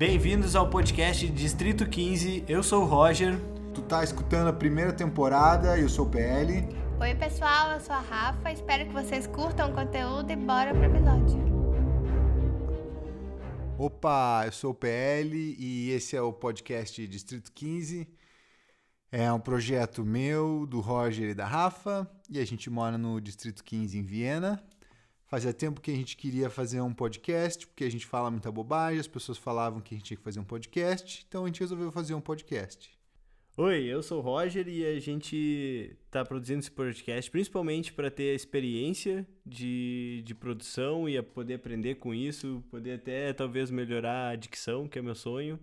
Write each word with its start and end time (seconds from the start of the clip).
Bem-vindos 0.00 0.56
ao 0.56 0.70
podcast 0.70 1.28
Distrito 1.28 1.86
15. 1.86 2.46
Eu 2.48 2.62
sou 2.62 2.84
o 2.84 2.86
Roger. 2.86 3.38
Tu 3.74 3.82
tá 3.82 4.02
escutando 4.02 4.48
a 4.48 4.52
primeira 4.54 4.94
temporada, 4.94 5.78
eu 5.78 5.90
sou 5.90 6.06
o 6.06 6.10
PL. 6.10 6.66
Oi, 6.98 7.14
pessoal, 7.16 7.72
eu 7.72 7.80
sou 7.80 7.94
a 7.94 8.00
Rafa. 8.00 8.50
Espero 8.50 8.86
que 8.86 8.94
vocês 8.94 9.26
curtam 9.26 9.70
o 9.70 9.74
conteúdo 9.74 10.32
e 10.32 10.36
bora 10.36 10.72
pro 10.72 10.84
episódio. 10.84 11.38
Opa, 13.76 14.44
eu 14.46 14.52
sou 14.52 14.70
o 14.70 14.74
PL 14.74 15.36
e 15.58 15.90
esse 15.90 16.16
é 16.16 16.22
o 16.22 16.32
podcast 16.32 17.06
Distrito 17.06 17.52
15. 17.52 18.08
É 19.12 19.30
um 19.30 19.38
projeto 19.38 20.02
meu, 20.02 20.66
do 20.66 20.80
Roger 20.80 21.28
e 21.28 21.34
da 21.34 21.44
Rafa, 21.44 22.10
e 22.30 22.38
a 22.38 22.44
gente 22.46 22.70
mora 22.70 22.96
no 22.96 23.20
Distrito 23.20 23.62
15 23.62 23.98
em 23.98 24.02
Viena. 24.02 24.64
Fazia 25.30 25.52
tempo 25.52 25.80
que 25.80 25.92
a 25.92 25.94
gente 25.94 26.16
queria 26.16 26.50
fazer 26.50 26.80
um 26.80 26.92
podcast, 26.92 27.64
porque 27.64 27.84
a 27.84 27.88
gente 27.88 28.04
fala 28.04 28.32
muita 28.32 28.50
bobagem, 28.50 28.98
as 28.98 29.06
pessoas 29.06 29.38
falavam 29.38 29.80
que 29.80 29.94
a 29.94 29.96
gente 29.96 30.06
tinha 30.08 30.16
que 30.16 30.24
fazer 30.24 30.40
um 30.40 30.44
podcast, 30.44 31.24
então 31.28 31.44
a 31.44 31.46
gente 31.46 31.60
resolveu 31.60 31.92
fazer 31.92 32.14
um 32.14 32.20
podcast. 32.20 32.90
Oi, 33.56 33.84
eu 33.84 34.02
sou 34.02 34.18
o 34.18 34.22
Roger 34.22 34.66
e 34.66 34.84
a 34.84 34.98
gente 34.98 35.96
está 36.04 36.24
produzindo 36.24 36.58
esse 36.58 36.70
podcast 36.72 37.30
principalmente 37.30 37.92
para 37.92 38.10
ter 38.10 38.32
a 38.32 38.34
experiência 38.34 39.24
de, 39.46 40.20
de 40.24 40.34
produção 40.34 41.08
e 41.08 41.16
a 41.16 41.22
poder 41.22 41.54
aprender 41.54 41.94
com 41.94 42.12
isso, 42.12 42.64
poder 42.68 42.94
até 42.94 43.32
talvez 43.32 43.70
melhorar 43.70 44.30
a 44.30 44.34
dicção, 44.34 44.88
que 44.88 44.98
é 44.98 45.02
meu 45.02 45.14
sonho. 45.14 45.60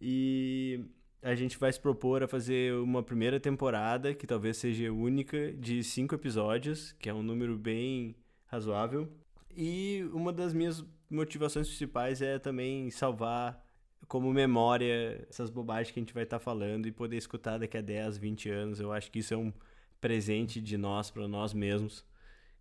E 0.00 0.84
a 1.20 1.34
gente 1.34 1.58
vai 1.58 1.72
se 1.72 1.80
propor 1.80 2.22
a 2.22 2.28
fazer 2.28 2.74
uma 2.74 3.02
primeira 3.02 3.40
temporada, 3.40 4.14
que 4.14 4.24
talvez 4.24 4.56
seja 4.56 4.92
única, 4.92 5.52
de 5.52 5.82
cinco 5.82 6.14
episódios, 6.14 6.92
que 6.92 7.08
é 7.08 7.12
um 7.12 7.24
número 7.24 7.58
bem 7.58 8.14
razoável. 8.50 9.08
E 9.56 10.04
uma 10.12 10.32
das 10.32 10.52
minhas 10.52 10.84
motivações 11.08 11.68
principais 11.68 12.20
é 12.20 12.38
também 12.38 12.90
salvar 12.90 13.64
como 14.08 14.32
memória 14.32 15.26
essas 15.28 15.50
bobagens 15.50 15.92
que 15.92 16.00
a 16.00 16.02
gente 16.02 16.14
vai 16.14 16.24
estar 16.24 16.38
tá 16.38 16.44
falando 16.44 16.86
e 16.86 16.92
poder 16.92 17.16
escutar 17.16 17.58
daqui 17.58 17.76
a 17.76 17.80
10, 17.80 18.18
20 18.18 18.50
anos. 18.50 18.80
Eu 18.80 18.92
acho 18.92 19.10
que 19.10 19.20
isso 19.20 19.34
é 19.34 19.36
um 19.36 19.52
presente 20.00 20.60
de 20.60 20.76
nós 20.76 21.10
para 21.10 21.28
nós 21.28 21.52
mesmos 21.52 22.04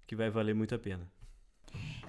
que 0.05 0.15
vai 0.15 0.29
valer 0.29 0.53
muito 0.53 0.75
a 0.75 0.79
pena. 0.79 1.07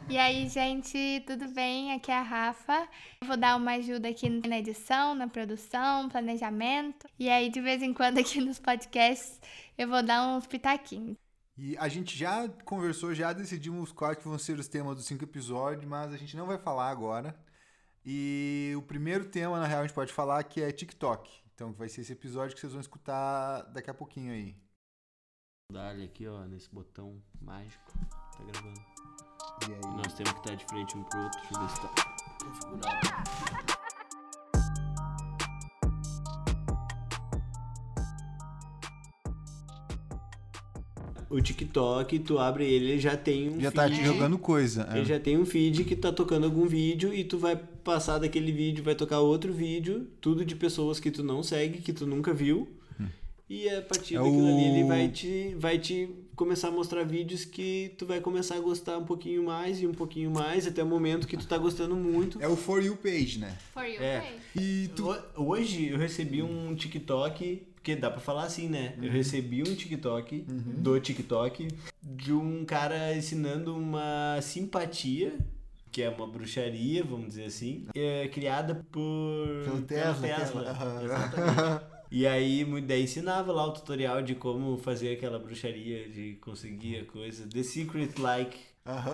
E 0.08 0.19
aí, 0.19 0.48
gente, 0.48 1.22
tudo 1.26 1.48
bem? 1.48 1.92
Aqui 1.92 2.10
é 2.10 2.14
a 2.14 2.22
Rafa. 2.22 2.88
Vou 3.24 3.36
dar 3.36 3.56
uma 3.56 3.72
ajuda 3.72 4.08
aqui 4.08 4.28
na 4.28 4.58
edição, 4.58 5.14
na 5.14 5.28
produção, 5.28 6.08
planejamento. 6.08 7.06
E 7.19 7.28
aí, 7.28 7.48
de 7.48 7.60
vez 7.60 7.82
em 7.82 7.92
quando, 7.92 8.19
aqui 8.19 8.41
nos 8.41 8.58
podcasts, 8.58 9.41
eu 9.78 9.86
vou 9.86 10.02
dar 10.02 10.26
uns 10.26 10.47
pitaquinhos. 10.47 11.29
E 11.56 11.76
a 11.76 11.88
gente 11.88 12.16
já 12.16 12.48
conversou, 12.64 13.14
já 13.14 13.32
decidimos 13.32 13.92
quais 13.92 14.22
vão 14.22 14.38
ser 14.38 14.58
os 14.58 14.68
temas 14.68 14.96
dos 14.96 15.04
cinco 15.04 15.24
episódios, 15.24 15.84
mas 15.84 16.12
a 16.12 16.16
gente 16.16 16.36
não 16.36 16.46
vai 16.46 16.58
falar 16.58 16.88
agora. 16.90 17.38
E 18.04 18.72
o 18.76 18.82
primeiro 18.82 19.26
tema, 19.26 19.58
na 19.58 19.66
real, 19.66 19.80
a 19.80 19.86
gente 19.86 19.94
pode 19.94 20.12
falar 20.12 20.42
que 20.44 20.62
é 20.62 20.72
TikTok. 20.72 21.30
Então 21.54 21.72
vai 21.74 21.88
ser 21.88 22.00
esse 22.00 22.12
episódio 22.12 22.54
que 22.54 22.60
vocês 22.60 22.72
vão 22.72 22.80
escutar 22.80 23.62
daqui 23.64 23.90
a 23.90 23.94
pouquinho 23.94 24.32
aí. 24.32 24.56
Dá-lhe 25.70 26.04
aqui, 26.04 26.26
ó, 26.26 26.46
nesse 26.46 26.68
botão 26.74 27.22
mágico. 27.40 27.92
Tá 28.36 28.44
gravando. 28.44 28.80
E 29.68 29.72
aí? 29.72 29.80
E 29.84 29.96
nós 29.96 30.14
temos 30.14 30.32
que 30.32 30.38
estar 30.38 30.54
de 30.54 30.64
frente 30.66 30.96
um 30.96 31.04
pro 31.04 31.20
outro. 31.20 31.40
Deixa 31.40 31.54
eu 31.54 31.60
ver 31.60 31.70
se 31.70 31.80
tá 31.82 31.88
configurado. 32.42 33.49
O 41.30 41.40
TikTok, 41.40 42.18
tu 42.18 42.38
abre 42.40 42.64
ele, 42.64 42.90
ele 42.90 43.00
já 43.00 43.16
tem 43.16 43.48
um 43.48 43.60
já 43.60 43.70
tá 43.70 43.84
feed. 43.84 43.94
Já 43.94 44.02
tá 44.02 44.02
te 44.02 44.04
jogando 44.04 44.36
coisa. 44.36 44.88
É. 44.92 44.96
Ele 44.96 45.04
já 45.04 45.20
tem 45.20 45.38
um 45.38 45.46
feed 45.46 45.84
que 45.84 45.94
tá 45.94 46.12
tocando 46.12 46.44
algum 46.44 46.66
vídeo 46.66 47.14
e 47.14 47.22
tu 47.22 47.38
vai 47.38 47.56
passar 47.56 48.18
daquele 48.18 48.50
vídeo, 48.50 48.82
vai 48.82 48.96
tocar 48.96 49.20
outro 49.20 49.52
vídeo, 49.52 50.08
tudo 50.20 50.44
de 50.44 50.56
pessoas 50.56 50.98
que 50.98 51.10
tu 51.10 51.22
não 51.22 51.40
segue, 51.42 51.78
que 51.78 51.92
tu 51.92 52.04
nunca 52.04 52.34
viu. 52.34 52.68
Hum. 53.00 53.06
E 53.48 53.68
a 53.68 53.80
partir 53.80 54.16
é 54.16 54.18
daquilo 54.18 54.44
o... 54.44 54.48
ali 54.48 54.64
ele 54.64 54.84
vai 54.88 55.08
te, 55.08 55.54
vai 55.56 55.78
te 55.78 56.10
começar 56.34 56.69
a 56.69 56.72
mostrar 56.72 57.04
vídeos 57.04 57.44
que 57.44 57.94
tu 57.96 58.06
vai 58.06 58.20
começar 58.20 58.56
a 58.56 58.60
gostar 58.60 58.98
um 58.98 59.04
pouquinho 59.04 59.44
mais 59.44 59.80
e 59.80 59.86
um 59.86 59.94
pouquinho 59.94 60.32
mais, 60.32 60.66
até 60.66 60.82
o 60.82 60.86
momento 60.86 61.28
que 61.28 61.36
tu 61.36 61.46
tá 61.46 61.56
gostando 61.56 61.94
muito. 61.94 62.42
É 62.42 62.48
o 62.48 62.56
For 62.56 62.82
You 62.82 62.96
Page, 62.96 63.38
né? 63.38 63.56
For 63.72 63.84
You 63.84 64.02
é. 64.02 64.20
Page. 64.20 64.34
E 64.56 64.88
tu... 64.96 65.16
Hoje 65.36 65.90
eu 65.90 65.98
recebi 65.98 66.42
um 66.42 66.74
TikTok 66.74 67.69
porque 67.80 67.96
dá 67.96 68.10
pra 68.10 68.20
falar 68.20 68.44
assim, 68.44 68.68
né? 68.68 68.94
Uhum. 68.98 69.04
Eu 69.04 69.10
recebi 69.10 69.62
um 69.62 69.74
TikTok, 69.74 70.44
uhum. 70.48 70.82
do 70.82 71.00
TikTok, 71.00 71.68
de 72.02 72.32
um 72.32 72.62
cara 72.64 73.16
ensinando 73.16 73.74
uma 73.74 74.38
simpatia, 74.42 75.38
que 75.90 76.02
é 76.02 76.10
uma 76.10 76.26
bruxaria, 76.26 77.02
vamos 77.02 77.28
dizer 77.28 77.46
assim, 77.46 77.86
é, 77.94 78.28
criada 78.28 78.86
por. 78.92 79.64
Pelo 79.64 79.82
Tesla. 79.82 80.28
Tesla. 80.28 81.02
Exatamente. 81.02 82.00
E 82.12 82.26
aí, 82.26 82.64
daí 82.82 83.04
ensinava 83.04 83.52
lá 83.52 83.64
o 83.64 83.72
tutorial 83.72 84.20
de 84.20 84.34
como 84.34 84.76
fazer 84.76 85.12
aquela 85.12 85.38
bruxaria, 85.38 86.08
de 86.08 86.34
conseguir 86.40 86.96
a 86.98 87.04
coisa. 87.04 87.46
The 87.46 87.62
Secret 87.62 88.19
Like 88.19 88.58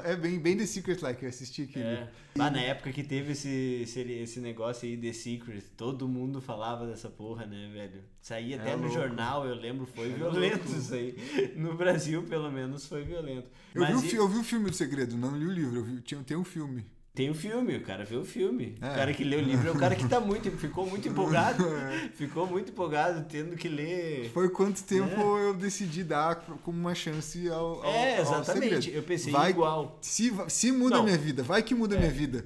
é 0.04 0.16
bem, 0.16 0.38
bem 0.38 0.56
The 0.56 0.66
Secret 0.66 1.00
Like, 1.02 1.22
eu 1.22 1.28
assisti 1.28 1.62
aquele. 1.62 1.84
É. 1.84 2.08
Lá 2.36 2.50
na 2.50 2.60
época 2.60 2.92
que 2.92 3.02
teve 3.02 3.32
esse, 3.32 3.80
esse, 3.82 4.00
esse 4.00 4.40
negócio 4.40 4.88
aí, 4.88 4.96
The 4.96 5.12
Secret, 5.12 5.62
todo 5.76 6.06
mundo 6.06 6.40
falava 6.40 6.86
dessa 6.86 7.08
porra, 7.08 7.46
né, 7.46 7.70
velho? 7.72 8.02
Saía 8.20 8.56
até 8.56 8.72
é 8.72 8.76
no 8.76 8.88
jornal, 8.90 9.46
eu 9.46 9.54
lembro, 9.54 9.86
foi 9.86 10.10
é 10.10 10.14
violento 10.14 10.64
louco. 10.64 10.78
isso 10.78 10.94
aí. 10.94 11.54
No 11.56 11.74
Brasil, 11.74 12.22
pelo 12.24 12.50
menos, 12.50 12.86
foi 12.86 13.04
violento. 13.04 13.48
Eu, 13.74 13.82
Mas 13.82 14.00
vi, 14.02 14.08
o, 14.08 14.12
e... 14.12 14.16
eu 14.16 14.28
vi 14.28 14.38
o 14.38 14.44
filme 14.44 14.70
do 14.70 14.76
Segredo, 14.76 15.16
não 15.16 15.36
li 15.36 15.46
o 15.46 15.52
livro, 15.52 15.76
eu 15.76 15.84
vi, 15.84 16.00
tinha, 16.00 16.22
tem 16.22 16.36
um 16.36 16.44
filme. 16.44 16.84
Tem 17.16 17.30
o 17.30 17.32
um 17.32 17.34
filme, 17.34 17.74
o 17.74 17.80
cara 17.80 18.04
vê 18.04 18.14
o 18.14 18.26
filme. 18.26 18.76
É. 18.78 18.90
O 18.90 18.94
cara 18.94 19.14
que 19.14 19.24
lê 19.24 19.36
o 19.36 19.40
livro 19.40 19.66
é 19.66 19.72
o 19.72 19.78
cara 19.78 19.96
que 19.96 20.06
tá 20.06 20.20
muito, 20.20 20.50
ficou 20.50 20.86
muito 20.86 21.08
empolgado. 21.08 21.64
É. 21.76 22.10
ficou 22.14 22.46
muito 22.46 22.70
empolgado 22.70 23.24
tendo 23.28 23.56
que 23.56 23.68
ler. 23.68 24.30
Foi 24.34 24.50
quanto 24.50 24.82
tempo 24.82 25.38
é. 25.38 25.48
eu 25.48 25.54
decidi 25.54 26.04
dar 26.04 26.36
como 26.62 26.78
uma 26.78 26.94
chance 26.94 27.48
ao, 27.48 27.82
ao 27.82 27.90
É, 27.90 28.20
exatamente. 28.20 28.90
Ao 28.90 28.96
eu 28.96 29.02
pensei 29.02 29.32
vai, 29.32 29.50
igual. 29.50 29.98
Se, 30.02 30.30
se 30.48 30.70
muda 30.72 30.98
a 30.98 31.02
minha 31.02 31.16
vida, 31.16 31.42
vai 31.42 31.62
que 31.62 31.74
muda 31.74 31.94
a 31.96 31.98
minha 31.98 32.10
é. 32.10 32.14
vida 32.14 32.44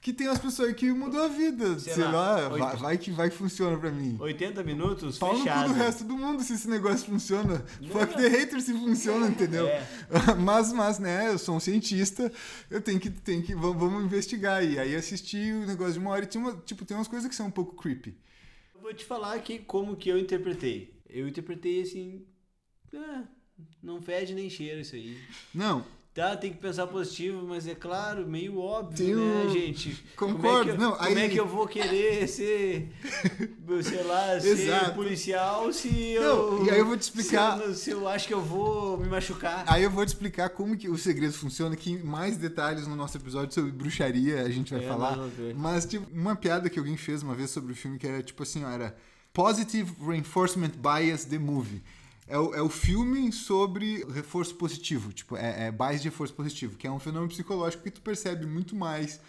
que 0.00 0.12
tem 0.12 0.28
umas 0.28 0.38
pessoas 0.38 0.72
que 0.74 0.90
mudou 0.92 1.22
a 1.22 1.28
vida. 1.28 1.78
Sei, 1.78 1.94
sei 1.94 2.04
lá, 2.04 2.10
lá 2.10 2.48
vai, 2.48 2.76
vai, 2.76 2.98
que 2.98 3.10
vai 3.10 3.28
que 3.28 3.36
funciona 3.36 3.76
pra 3.76 3.90
mim. 3.90 4.16
80 4.20 4.62
minutos, 4.62 5.18
Fala 5.18 5.38
fechado. 5.38 5.68
no 5.68 5.68
cu 5.68 5.74
do 5.74 5.84
resto 5.84 6.04
do 6.04 6.16
mundo 6.16 6.42
se 6.42 6.52
esse 6.54 6.68
negócio 6.68 7.06
funciona. 7.06 7.64
Não, 7.80 7.88
Fuck 7.88 8.14
the 8.14 8.28
haters 8.28 8.64
se 8.64 8.72
funciona, 8.72 9.26
entendeu? 9.26 9.66
É. 9.66 9.86
Mas, 10.38 10.72
mas, 10.72 10.98
né, 10.98 11.28
eu 11.32 11.38
sou 11.38 11.56
um 11.56 11.60
cientista, 11.60 12.32
eu 12.70 12.80
tenho 12.80 13.00
que, 13.00 13.10
tenho 13.10 13.42
que 13.42 13.54
vamos, 13.54 13.76
vamos 13.78 14.04
investigar 14.04 14.58
aí. 14.58 14.78
Aí 14.78 14.94
assisti 14.94 15.52
o 15.52 15.66
negócio 15.66 15.94
de 15.94 15.98
uma 15.98 16.10
hora 16.10 16.24
e 16.24 16.28
tinha 16.28 16.42
uma, 16.42 16.56
tipo, 16.64 16.84
tem 16.84 16.96
umas 16.96 17.08
coisas 17.08 17.28
que 17.28 17.34
são 17.34 17.46
um 17.46 17.50
pouco 17.50 17.74
creepy. 17.74 18.16
Eu 18.74 18.80
vou 18.80 18.94
te 18.94 19.04
falar 19.04 19.34
aqui 19.34 19.58
como 19.58 19.96
que 19.96 20.08
eu 20.08 20.18
interpretei. 20.18 20.94
Eu 21.08 21.26
interpretei 21.26 21.82
assim... 21.82 22.24
Ah, 22.94 23.24
não 23.82 24.00
fede 24.00 24.34
nem 24.34 24.48
cheiro 24.48 24.80
isso 24.80 24.94
aí. 24.94 25.18
Não, 25.54 25.84
Tá, 26.16 26.34
tem 26.34 26.50
que 26.50 26.56
pensar 26.56 26.86
positivo, 26.86 27.46
mas 27.46 27.68
é 27.68 27.74
claro, 27.74 28.26
meio 28.26 28.58
óbvio, 28.58 29.18
né, 29.18 29.52
gente? 29.52 30.02
Concordo. 30.16 30.38
Como 30.38 30.48
é 30.48 30.64
que, 30.64 30.70
eu, 30.70 30.78
não, 30.78 30.96
como 30.96 31.18
é 31.18 31.28
que 31.28 31.36
eu 31.36 31.46
vou 31.46 31.68
querer 31.68 32.26
ser, 32.26 32.90
sei 33.84 34.02
lá, 34.02 34.40
ser 34.40 34.94
policial 34.94 35.70
se 35.74 36.12
eu. 36.12 36.64
e 36.64 36.70
aí 36.70 36.78
eu 36.78 36.86
vou 36.86 36.96
te 36.96 37.02
explicar. 37.02 37.58
Se 37.58 37.64
eu, 37.64 37.74
se 37.74 37.90
eu, 37.90 38.08
acho 38.08 38.28
que 38.28 38.32
eu 38.32 38.40
vou 38.40 38.96
me 38.96 39.06
machucar. 39.06 39.64
Aí 39.66 39.82
eu 39.82 39.90
vou 39.90 40.06
te 40.06 40.08
explicar 40.08 40.48
como 40.48 40.74
que 40.74 40.88
o 40.88 40.96
segredo 40.96 41.34
funciona, 41.34 41.76
que 41.76 41.90
em 41.90 42.02
mais 42.02 42.38
detalhes 42.38 42.86
no 42.86 42.96
nosso 42.96 43.18
episódio 43.18 43.52
sobre 43.52 43.70
bruxaria 43.70 44.40
a 44.40 44.48
gente 44.48 44.72
vai 44.72 44.82
é, 44.82 44.88
falar. 44.88 45.18
Mas, 45.54 45.84
tipo, 45.84 46.10
uma 46.10 46.34
piada 46.34 46.70
que 46.70 46.78
alguém 46.78 46.96
fez 46.96 47.22
uma 47.22 47.34
vez 47.34 47.50
sobre 47.50 47.74
o 47.74 47.76
filme 47.76 47.98
que 47.98 48.06
era 48.06 48.22
tipo 48.22 48.42
assim, 48.42 48.64
ó, 48.64 48.70
era 48.70 48.96
Positive 49.34 49.92
Reinforcement 50.00 50.70
Bias 50.80 51.26
The 51.26 51.38
Movie 51.38 51.82
é 52.26 52.38
o, 52.38 52.54
é 52.54 52.62
o 52.62 52.68
filme 52.68 53.32
sobre 53.32 54.04
reforço 54.06 54.54
positivo, 54.56 55.12
tipo, 55.12 55.36
é, 55.36 55.66
é 55.66 55.72
base 55.72 56.00
de 56.00 56.08
reforço 56.08 56.34
positivo, 56.34 56.76
que 56.76 56.86
é 56.86 56.90
um 56.90 56.98
fenômeno 56.98 57.28
psicológico 57.28 57.84
que 57.84 57.90
tu 57.90 58.00
percebe 58.00 58.46
muito 58.46 58.74
mais 58.74 59.20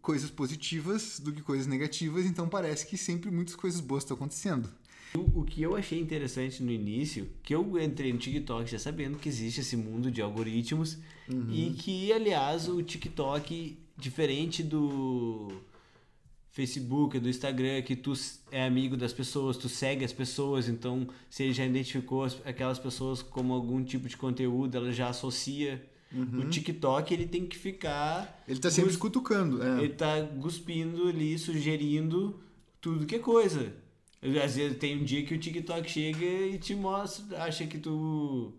coisas 0.00 0.30
positivas 0.30 1.18
do 1.18 1.32
que 1.32 1.42
coisas 1.42 1.66
negativas, 1.66 2.24
então 2.24 2.48
parece 2.48 2.86
que 2.86 2.96
sempre 2.96 3.30
muitas 3.30 3.56
coisas 3.56 3.80
boas 3.80 4.04
estão 4.04 4.16
acontecendo. 4.16 4.70
O, 5.14 5.40
o 5.40 5.44
que 5.44 5.60
eu 5.60 5.74
achei 5.74 5.98
interessante 5.98 6.62
no 6.62 6.70
início, 6.70 7.28
que 7.42 7.52
eu 7.52 7.78
entrei 7.80 8.12
no 8.12 8.18
TikTok 8.18 8.70
já 8.70 8.78
sabendo 8.78 9.18
que 9.18 9.28
existe 9.28 9.60
esse 9.60 9.76
mundo 9.76 10.10
de 10.10 10.22
algoritmos 10.22 10.98
uhum. 11.28 11.50
e 11.50 11.70
que, 11.70 12.12
aliás, 12.12 12.68
o 12.68 12.80
TikTok, 12.80 13.76
diferente 13.96 14.62
do 14.62 15.48
Facebook, 16.50 17.18
do 17.18 17.28
Instagram, 17.28 17.82
que 17.82 17.94
tu 17.94 18.12
é 18.50 18.66
amigo 18.66 18.96
das 18.96 19.12
pessoas, 19.12 19.56
tu 19.56 19.68
segue 19.68 20.04
as 20.04 20.12
pessoas, 20.12 20.68
então 20.68 21.06
se 21.28 21.44
ele 21.44 21.52
já 21.52 21.64
identificou 21.64 22.24
aquelas 22.44 22.78
pessoas 22.78 23.22
como 23.22 23.52
algum 23.52 23.82
tipo 23.84 24.08
de 24.08 24.16
conteúdo, 24.16 24.76
ela 24.76 24.92
já 24.92 25.08
associa. 25.08 25.82
Uhum. 26.12 26.40
O 26.40 26.48
TikTok 26.48 27.14
ele 27.14 27.26
tem 27.26 27.46
que 27.46 27.56
ficar. 27.56 28.42
Ele 28.48 28.58
tá 28.58 28.68
sempre 28.68 28.96
cutucando. 28.96 29.62
É. 29.62 29.84
Ele 29.84 29.94
tá 29.94 30.26
cuspindo 30.40 31.08
ali, 31.08 31.38
sugerindo 31.38 32.40
tudo 32.80 33.06
que 33.06 33.14
é 33.14 33.20
coisa. 33.20 33.72
Às 34.20 34.56
vezes 34.56 34.76
tem 34.76 35.00
um 35.00 35.04
dia 35.04 35.24
que 35.24 35.32
o 35.32 35.38
TikTok 35.38 35.88
chega 35.88 36.24
e 36.24 36.58
te 36.58 36.74
mostra, 36.74 37.42
acha 37.42 37.64
que 37.64 37.78
tu 37.78 38.52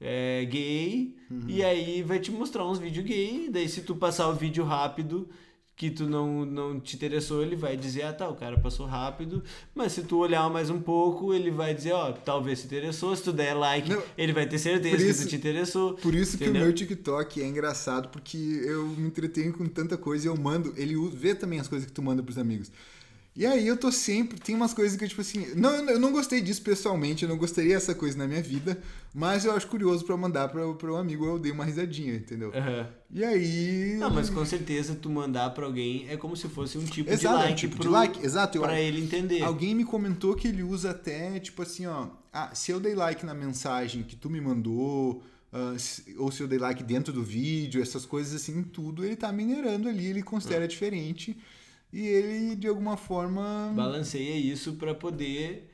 é 0.00 0.44
gay, 0.46 1.16
uhum. 1.30 1.44
e 1.48 1.62
aí 1.62 2.02
vai 2.02 2.18
te 2.18 2.30
mostrar 2.30 2.66
uns 2.66 2.78
vídeos 2.78 3.04
gay, 3.04 3.48
daí 3.50 3.68
se 3.68 3.82
tu 3.82 3.94
passar 3.94 4.28
o 4.28 4.34
vídeo 4.34 4.64
rápido 4.64 5.28
que 5.74 5.90
tu 5.90 6.04
não, 6.04 6.44
não 6.44 6.78
te 6.78 6.96
interessou, 6.96 7.42
ele 7.42 7.56
vai 7.56 7.76
dizer, 7.76 8.02
ah 8.02 8.12
tá, 8.12 8.28
o 8.28 8.36
cara 8.36 8.58
passou 8.58 8.86
rápido, 8.86 9.42
mas 9.74 9.92
se 9.92 10.02
tu 10.02 10.18
olhar 10.18 10.48
mais 10.48 10.70
um 10.70 10.80
pouco, 10.80 11.34
ele 11.34 11.50
vai 11.50 11.74
dizer, 11.74 11.92
ó, 11.92 12.10
oh, 12.10 12.12
talvez 12.12 12.60
se 12.60 12.66
interessou, 12.66 13.16
se 13.16 13.22
tu 13.22 13.32
der 13.32 13.54
like, 13.54 13.88
não, 13.88 14.02
ele 14.16 14.32
vai 14.32 14.46
ter 14.46 14.58
certeza 14.58 15.04
isso, 15.04 15.20
que 15.20 15.24
tu 15.24 15.30
te 15.30 15.36
interessou. 15.36 15.94
Por 15.94 16.14
isso 16.14 16.36
entendeu? 16.36 16.52
que 16.52 16.58
o 16.58 16.62
meu 16.62 16.72
TikTok 16.72 17.42
é 17.42 17.46
engraçado, 17.46 18.08
porque 18.10 18.36
eu 18.36 18.86
me 18.86 19.08
entretenho 19.08 19.52
com 19.52 19.66
tanta 19.66 19.96
coisa 19.96 20.26
e 20.26 20.28
eu 20.28 20.36
mando, 20.36 20.72
ele 20.76 20.94
vê 21.10 21.34
também 21.34 21.58
as 21.58 21.68
coisas 21.68 21.86
que 21.86 21.92
tu 21.92 22.02
manda 22.02 22.22
pros 22.22 22.38
amigos. 22.38 22.70
E 23.34 23.46
aí 23.46 23.66
eu 23.66 23.78
tô 23.78 23.90
sempre. 23.90 24.38
Tem 24.38 24.54
umas 24.54 24.74
coisas 24.74 24.96
que, 24.96 25.08
tipo 25.08 25.22
assim. 25.22 25.54
Não, 25.54 25.88
eu 25.88 25.98
não 25.98 26.12
gostei 26.12 26.40
disso 26.42 26.60
pessoalmente, 26.60 27.22
eu 27.22 27.28
não 27.28 27.38
gostaria 27.38 27.74
dessa 27.74 27.94
coisa 27.94 28.16
na 28.18 28.28
minha 28.28 28.42
vida. 28.42 28.78
Mas 29.14 29.46
eu 29.46 29.52
acho 29.52 29.66
curioso 29.68 30.04
para 30.04 30.16
mandar 30.16 30.48
para 30.48 30.92
um 30.92 30.96
amigo, 30.96 31.24
eu 31.24 31.38
dei 31.38 31.50
uma 31.50 31.64
risadinha, 31.64 32.14
entendeu? 32.14 32.48
Uhum. 32.50 32.86
E 33.10 33.24
aí. 33.24 33.96
Não, 33.98 34.10
mas 34.10 34.28
com 34.28 34.44
certeza 34.44 34.94
tu 34.94 35.08
mandar 35.08 35.50
para 35.50 35.64
alguém 35.64 36.06
é 36.10 36.16
como 36.16 36.36
se 36.36 36.46
fosse 36.48 36.76
um 36.76 36.84
tipo 36.84 37.10
exato, 37.10 37.36
de 37.36 37.42
like. 37.42 37.52
Um 37.52 37.56
tipo 37.56 37.76
pro, 37.76 37.82
de 37.84 37.88
like, 37.88 38.24
exato. 38.24 38.60
Pra 38.60 38.78
eu, 38.78 38.86
ele 38.86 39.02
entender. 39.02 39.42
Alguém 39.42 39.74
me 39.74 39.84
comentou 39.84 40.34
que 40.34 40.48
ele 40.48 40.62
usa 40.62 40.90
até, 40.90 41.40
tipo 41.40 41.62
assim, 41.62 41.86
ó. 41.86 42.08
Ah, 42.30 42.54
se 42.54 42.70
eu 42.70 42.78
dei 42.78 42.94
like 42.94 43.24
na 43.24 43.34
mensagem 43.34 44.02
que 44.02 44.14
tu 44.14 44.28
me 44.28 44.40
mandou. 44.40 45.22
Uh, 45.52 45.76
ou 46.16 46.32
se 46.32 46.42
eu 46.42 46.48
dei 46.48 46.58
like 46.58 46.82
dentro 46.82 47.12
do 47.12 47.22
vídeo, 47.22 47.82
essas 47.82 48.06
coisas 48.06 48.40
assim, 48.40 48.62
tudo, 48.62 49.04
ele 49.04 49.14
tá 49.14 49.30
minerando 49.30 49.86
ali, 49.86 50.06
ele 50.06 50.22
considera 50.22 50.62
uhum. 50.62 50.68
diferente 50.68 51.36
e 51.92 52.06
ele 52.06 52.56
de 52.56 52.66
alguma 52.66 52.96
forma 52.96 53.72
balanceia 53.74 54.34
isso 54.36 54.74
para 54.74 54.94
poder 54.94 55.70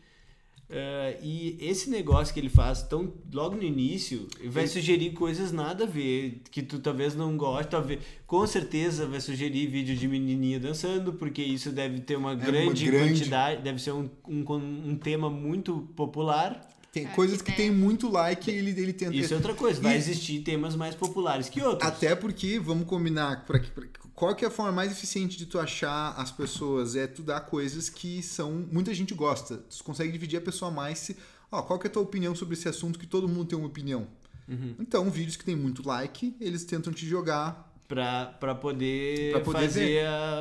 uh, 0.69 1.23
e 1.23 1.57
esse 1.61 1.89
negócio 1.89 2.35
que 2.35 2.41
ele 2.41 2.49
faz 2.49 2.83
tão 2.83 3.13
logo 3.33 3.57
no 3.57 3.63
início 3.63 4.27
vai 4.47 4.65
ele... 4.65 4.71
sugerir 4.71 5.13
coisas 5.13 5.53
nada 5.53 5.85
a 5.85 5.87
ver 5.87 6.43
que 6.51 6.63
tu 6.63 6.81
talvez 6.81 7.15
não 7.15 7.37
goste 7.37 7.71
talvez 7.71 8.01
com 8.27 8.47
certeza 8.47 9.07
vai 9.07 9.21
sugerir 9.21 9.69
vídeo 9.69 9.95
de 9.95 10.09
menininha 10.09 10.59
dançando 10.59 11.13
porque 11.13 11.43
isso 11.43 11.71
deve 11.71 12.01
ter 12.01 12.17
uma, 12.17 12.33
é 12.33 12.37
grande, 12.37 12.85
uma 12.85 12.91
grande, 12.91 13.11
quantidade 13.11 13.63
deve 13.63 13.81
ser 13.81 13.93
um, 13.93 14.11
um, 14.27 14.55
um 14.91 14.97
tema 14.97 15.31
muito 15.31 15.89
popular 15.95 16.78
tem 16.93 17.07
é, 17.07 17.09
coisas 17.09 17.43
que, 17.43 17.51
que 17.51 17.57
tem 17.57 17.71
muito 17.71 18.11
like 18.11 18.51
e 18.51 18.55
ele, 18.55 18.71
ele 18.71 18.93
tenta. 18.93 19.15
Isso 19.15 19.33
é 19.33 19.37
outra 19.37 19.55
coisa, 19.55 19.81
vai 19.81 19.95
e... 19.95 19.99
existir 19.99 20.41
temas 20.41 20.75
mais 20.75 20.95
populares 20.95 21.49
que 21.49 21.61
outros. 21.61 21.89
Até 21.89 22.15
porque, 22.15 22.59
vamos 22.59 22.87
combinar, 22.87 23.45
pra, 23.45 23.59
pra, 23.61 23.85
qual 24.15 24.35
que 24.35 24.45
é 24.45 24.49
a 24.49 24.51
forma 24.51 24.73
mais 24.73 24.91
eficiente 24.91 25.37
de 25.39 25.47
tu 25.47 25.61
achar 25.61 26.15
as 26.17 26.33
pessoas? 26.33 26.97
É 26.97 27.07
tu 27.07 27.23
dar 27.23 27.41
coisas 27.43 27.89
que 27.89 28.23
são 28.23 28.67
muita 28.73 28.93
gente 28.93 29.15
gosta. 29.15 29.59
Tu 29.59 29.85
consegue 29.85 30.11
dividir 30.11 30.39
a 30.39 30.43
pessoa 30.43 30.71
mais 30.71 30.99
se, 30.99 31.17
ó, 31.53 31.63
qual 31.63 31.79
que 31.79 31.87
é 31.87 31.91
a 31.91 31.93
tua 31.93 32.03
opinião 32.03 32.35
sobre 32.35 32.55
esse 32.55 32.69
assunto 32.69 32.99
que 32.99 33.07
todo 33.07 33.29
mundo 33.29 33.47
tem 33.47 33.59
uma 33.59 33.69
opinião. 33.69 34.09
Uhum. 34.49 34.75
Então, 34.81 35.11
vídeos 35.11 35.37
que 35.37 35.45
tem 35.45 35.55
muito 35.55 35.87
like, 35.87 36.35
eles 36.41 36.65
tentam 36.65 36.93
te 36.93 37.07
jogar 37.07 37.68
para 37.89 38.27
pra 38.39 38.55
poder, 38.55 39.33
pra 39.33 39.41
poder 39.41 39.61
fazer 39.61 40.07
a, 40.07 40.41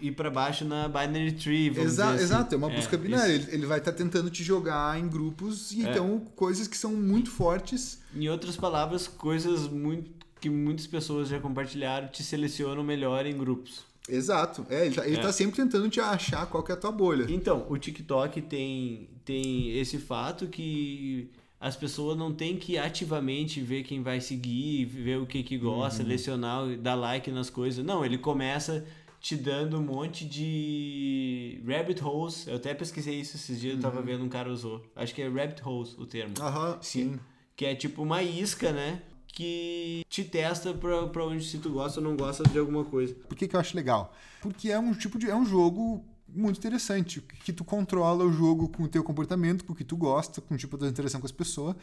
ir 0.00 0.12
para 0.12 0.30
baixo 0.30 0.64
na 0.64 0.88
binary 0.88 1.32
tree. 1.32 1.68
Exa 1.68 2.10
assim. 2.10 2.24
Exato, 2.24 2.54
é 2.54 2.58
uma 2.58 2.70
busca 2.70 2.96
é, 2.96 2.98
binária. 2.98 3.32
Ele, 3.32 3.46
ele, 3.52 3.66
vai 3.66 3.78
estar 3.78 3.92
tá 3.92 3.98
tentando 3.98 4.30
te 4.30 4.42
jogar 4.42 4.98
em 4.98 5.06
grupos 5.06 5.72
e 5.72 5.86
é. 5.86 5.90
então 5.90 6.20
coisas 6.34 6.66
que 6.66 6.76
são 6.76 6.92
muito 6.92 7.30
fortes. 7.30 8.00
Em 8.14 8.28
outras 8.30 8.56
palavras, 8.56 9.06
coisas 9.06 9.68
muito 9.68 10.16
que 10.40 10.48
muitas 10.48 10.86
pessoas 10.86 11.28
já 11.28 11.38
compartilharam 11.38 12.08
te 12.08 12.22
selecionam 12.22 12.82
melhor 12.82 13.26
em 13.26 13.36
grupos. 13.36 13.84
Exato. 14.08 14.64
É, 14.70 14.86
ele, 14.86 14.94
tá, 14.94 15.06
ele 15.06 15.16
é. 15.18 15.20
tá 15.20 15.32
sempre 15.32 15.56
tentando 15.56 15.88
te 15.90 16.00
achar 16.00 16.46
qual 16.46 16.62
que 16.62 16.72
é 16.72 16.74
a 16.74 16.78
tua 16.78 16.92
bolha. 16.92 17.26
Então, 17.28 17.66
o 17.68 17.76
TikTok 17.76 18.40
tem, 18.42 19.08
tem 19.24 19.78
esse 19.78 19.98
fato 19.98 20.46
que 20.46 21.30
as 21.60 21.76
pessoas 21.76 22.16
não 22.16 22.32
têm 22.32 22.56
que 22.56 22.76
ativamente 22.76 23.60
ver 23.60 23.82
quem 23.82 24.02
vai 24.02 24.20
seguir, 24.20 24.84
ver 24.84 25.18
o 25.18 25.26
que 25.26 25.42
que 25.42 25.56
gosta, 25.56 26.02
uhum. 26.02 26.08
selecionar, 26.08 26.76
dar 26.78 26.94
like 26.94 27.30
nas 27.30 27.48
coisas. 27.48 27.84
Não, 27.84 28.04
ele 28.04 28.18
começa 28.18 28.84
te 29.20 29.36
dando 29.36 29.78
um 29.78 29.82
monte 29.82 30.24
de 30.24 31.60
rabbit 31.66 32.02
holes. 32.02 32.46
Eu 32.46 32.56
até 32.56 32.74
pesquisei 32.74 33.20
isso 33.20 33.36
esses 33.36 33.60
dias, 33.60 33.72
uhum. 33.74 33.78
eu 33.78 33.82
tava 33.82 34.00
uhum. 34.00 34.06
vendo 34.06 34.24
um 34.24 34.28
cara 34.28 34.50
usou. 34.50 34.84
Acho 34.94 35.14
que 35.14 35.22
é 35.22 35.28
rabbit 35.28 35.62
holes 35.64 35.96
o 35.98 36.06
termo. 36.06 36.34
Aham, 36.40 36.78
sim. 36.80 37.12
Que, 37.12 37.20
que 37.56 37.66
é 37.66 37.74
tipo 37.74 38.02
uma 38.02 38.22
isca, 38.22 38.72
né? 38.72 39.02
que 39.36 40.02
te 40.08 40.24
testa 40.24 40.72
pra, 40.72 41.08
pra 41.08 41.26
onde 41.26 41.44
se 41.44 41.58
tu 41.58 41.68
gosta 41.68 42.00
ou 42.00 42.06
não 42.06 42.16
gosta 42.16 42.42
de 42.42 42.58
alguma 42.58 42.86
coisa. 42.86 43.14
Por 43.28 43.36
que, 43.36 43.46
que 43.46 43.54
eu 43.54 43.60
acho 43.60 43.76
legal? 43.76 44.14
Porque 44.40 44.70
é 44.70 44.78
um 44.78 44.94
tipo 44.94 45.18
de. 45.18 45.28
é 45.28 45.36
um 45.36 45.44
jogo 45.44 46.02
muito 46.36 46.58
interessante, 46.58 47.20
que 47.20 47.52
tu 47.52 47.64
controla 47.64 48.24
o 48.24 48.32
jogo 48.32 48.68
com 48.68 48.84
o 48.84 48.88
teu 48.88 49.02
comportamento, 49.02 49.64
com 49.64 49.72
o 49.72 49.76
que 49.76 49.84
tu 49.84 49.96
gosta, 49.96 50.40
com 50.40 50.54
o 50.54 50.58
tipo 50.58 50.76
de 50.76 50.86
interação 50.86 51.20
com 51.20 51.26
as 51.26 51.32
pessoas, 51.32 51.74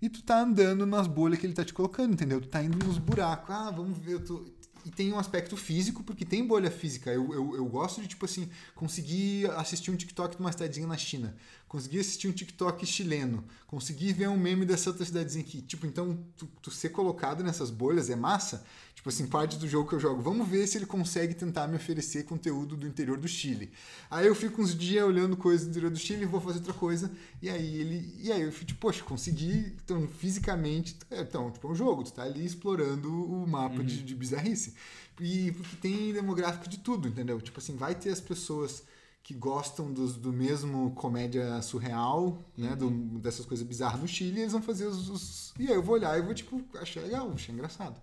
e 0.00 0.08
tu 0.08 0.22
tá 0.22 0.40
andando 0.40 0.84
nas 0.84 1.06
bolhas 1.06 1.38
que 1.38 1.46
ele 1.46 1.54
tá 1.54 1.64
te 1.64 1.72
colocando, 1.72 2.12
entendeu? 2.12 2.40
Tu 2.40 2.48
tá 2.48 2.62
indo 2.62 2.84
nos 2.84 2.98
buracos. 2.98 3.54
Ah, 3.54 3.70
vamos 3.70 3.98
ver, 3.98 4.14
eu 4.14 4.24
tô 4.24 4.44
e 4.84 4.90
tem 4.90 5.12
um 5.12 5.18
aspecto 5.18 5.56
físico, 5.56 6.02
porque 6.02 6.24
tem 6.24 6.44
bolha 6.44 6.70
física. 6.70 7.10
Eu, 7.10 7.32
eu, 7.32 7.56
eu 7.56 7.64
gosto 7.66 8.00
de, 8.00 8.08
tipo 8.08 8.24
assim, 8.24 8.48
conseguir 8.74 9.48
assistir 9.52 9.90
um 9.90 9.96
TikTok 9.96 10.36
de 10.36 10.40
uma 10.40 10.50
cidadezinha 10.50 10.86
na 10.86 10.96
China. 10.96 11.36
Conseguir 11.68 12.00
assistir 12.00 12.28
um 12.28 12.32
TikTok 12.32 12.84
chileno. 12.84 13.44
Conseguir 13.66 14.12
ver 14.12 14.28
um 14.28 14.36
meme 14.36 14.66
dessa 14.66 14.90
outra 14.90 15.04
cidadezinha 15.04 15.44
aqui. 15.44 15.62
Tipo, 15.62 15.86
então, 15.86 16.18
tu, 16.36 16.46
tu 16.60 16.70
ser 16.70 16.88
colocado 16.88 17.44
nessas 17.44 17.70
bolhas 17.70 18.10
é 18.10 18.16
massa. 18.16 18.64
Tipo 19.02 19.08
assim, 19.08 19.26
parte 19.26 19.58
do 19.58 19.68
jogo 19.68 19.88
que 19.88 19.96
eu 19.96 19.98
jogo. 19.98 20.22
Vamos 20.22 20.46
ver 20.46 20.64
se 20.64 20.78
ele 20.78 20.86
consegue 20.86 21.34
tentar 21.34 21.66
me 21.66 21.74
oferecer 21.74 22.22
conteúdo 22.22 22.76
do 22.76 22.86
interior 22.86 23.18
do 23.18 23.26
Chile. 23.26 23.72
Aí 24.08 24.28
eu 24.28 24.34
fico 24.34 24.62
uns 24.62 24.78
dias 24.78 25.04
olhando 25.04 25.36
coisas 25.36 25.66
do 25.66 25.70
interior 25.70 25.90
do 25.90 25.98
Chile 25.98 26.22
e 26.22 26.24
vou 26.24 26.40
fazer 26.40 26.58
outra 26.58 26.72
coisa. 26.72 27.10
E 27.42 27.50
aí 27.50 27.80
ele. 27.80 28.14
E 28.20 28.30
aí 28.30 28.42
eu 28.42 28.52
fico, 28.52 28.66
tipo, 28.66 28.80
poxa, 28.80 29.02
consegui. 29.02 29.74
Então, 29.84 30.06
fisicamente. 30.06 30.96
Então, 31.10 31.50
tipo, 31.50 31.66
é 31.66 31.70
um 31.72 31.74
jogo. 31.74 32.04
Tu 32.04 32.12
tá 32.12 32.22
ali 32.22 32.46
explorando 32.46 33.10
o 33.12 33.44
mapa 33.44 33.78
uhum. 33.78 33.84
de, 33.84 34.04
de 34.04 34.14
bizarrice. 34.14 34.72
E 35.20 35.50
porque 35.50 35.74
tem 35.78 36.12
demográfico 36.12 36.68
de 36.68 36.78
tudo, 36.78 37.08
entendeu? 37.08 37.40
Tipo 37.40 37.58
assim, 37.58 37.74
vai 37.74 37.96
ter 37.96 38.10
as 38.10 38.20
pessoas 38.20 38.84
que 39.20 39.34
gostam 39.34 39.92
dos, 39.92 40.14
do 40.14 40.32
mesmo 40.32 40.92
comédia 40.92 41.60
surreal, 41.60 42.40
né? 42.56 42.76
Uhum. 42.80 43.08
Do, 43.08 43.18
dessas 43.18 43.44
coisas 43.44 43.66
bizarras 43.66 44.00
no 44.00 44.06
Chile, 44.06 44.42
eles 44.42 44.52
vão 44.52 44.62
fazer 44.62 44.86
os, 44.86 45.08
os, 45.08 45.54
E 45.58 45.66
aí 45.66 45.74
eu 45.74 45.82
vou 45.82 45.96
olhar 45.96 46.16
e 46.16 46.22
vou, 46.22 46.32
tipo, 46.32 46.62
achar 46.78 47.00
legal, 47.00 47.32
achar 47.32 47.52
engraçado. 47.52 48.00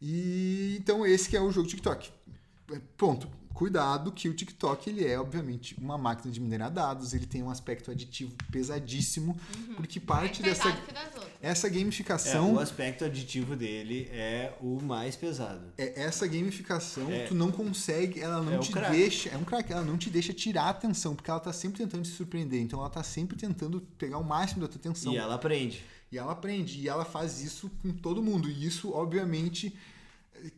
E 0.00 0.76
então 0.78 1.06
esse 1.06 1.28
que 1.28 1.36
é 1.36 1.40
o 1.40 1.50
jogo 1.50 1.68
TikTok. 1.68 2.10
Ponto. 2.96 3.28
Cuidado 3.56 4.12
que 4.12 4.28
o 4.28 4.34
TikTok 4.34 4.90
ele 4.90 5.06
é 5.06 5.18
obviamente 5.18 5.74
uma 5.80 5.96
máquina 5.96 6.30
de 6.30 6.38
minerar 6.38 6.70
dados, 6.70 7.14
ele 7.14 7.24
tem 7.24 7.42
um 7.42 7.48
aspecto 7.48 7.90
aditivo 7.90 8.36
pesadíssimo, 8.52 9.34
uhum. 9.56 9.74
porque 9.76 9.98
parte 9.98 10.42
dessa 10.42 10.68
essa 11.40 11.66
gamificação, 11.66 12.50
é, 12.50 12.52
o 12.52 12.58
aspecto 12.58 13.02
aditivo 13.06 13.56
dele 13.56 14.10
é 14.12 14.52
o 14.60 14.78
mais 14.82 15.16
pesado. 15.16 15.72
É 15.78 16.02
essa 16.02 16.26
gamificação, 16.26 17.10
é, 17.10 17.24
tu 17.24 17.34
não 17.34 17.50
consegue, 17.50 18.20
ela 18.20 18.42
não 18.42 18.56
é 18.56 18.58
te 18.58 18.74
deixa, 18.90 19.30
é 19.30 19.38
um 19.38 19.44
crack, 19.44 19.72
ela 19.72 19.82
não 19.82 19.96
te 19.96 20.10
deixa 20.10 20.34
tirar 20.34 20.64
a 20.64 20.68
atenção, 20.68 21.14
porque 21.14 21.30
ela 21.30 21.40
tá 21.40 21.50
sempre 21.50 21.78
tentando 21.78 22.02
te 22.02 22.10
surpreender, 22.10 22.60
então 22.60 22.78
ela 22.78 22.90
tá 22.90 23.02
sempre 23.02 23.38
tentando 23.38 23.80
pegar 23.96 24.18
o 24.18 24.24
máximo 24.24 24.60
da 24.60 24.68
tua 24.68 24.78
atenção. 24.78 25.14
E 25.14 25.16
ela 25.16 25.34
aprende. 25.34 25.82
E 26.12 26.18
ela 26.18 26.32
aprende. 26.32 26.78
E 26.78 26.88
ela 26.90 27.06
faz 27.06 27.42
isso 27.42 27.70
com 27.80 27.90
todo 27.90 28.22
mundo. 28.22 28.50
E 28.50 28.66
isso, 28.66 28.92
obviamente, 28.92 29.74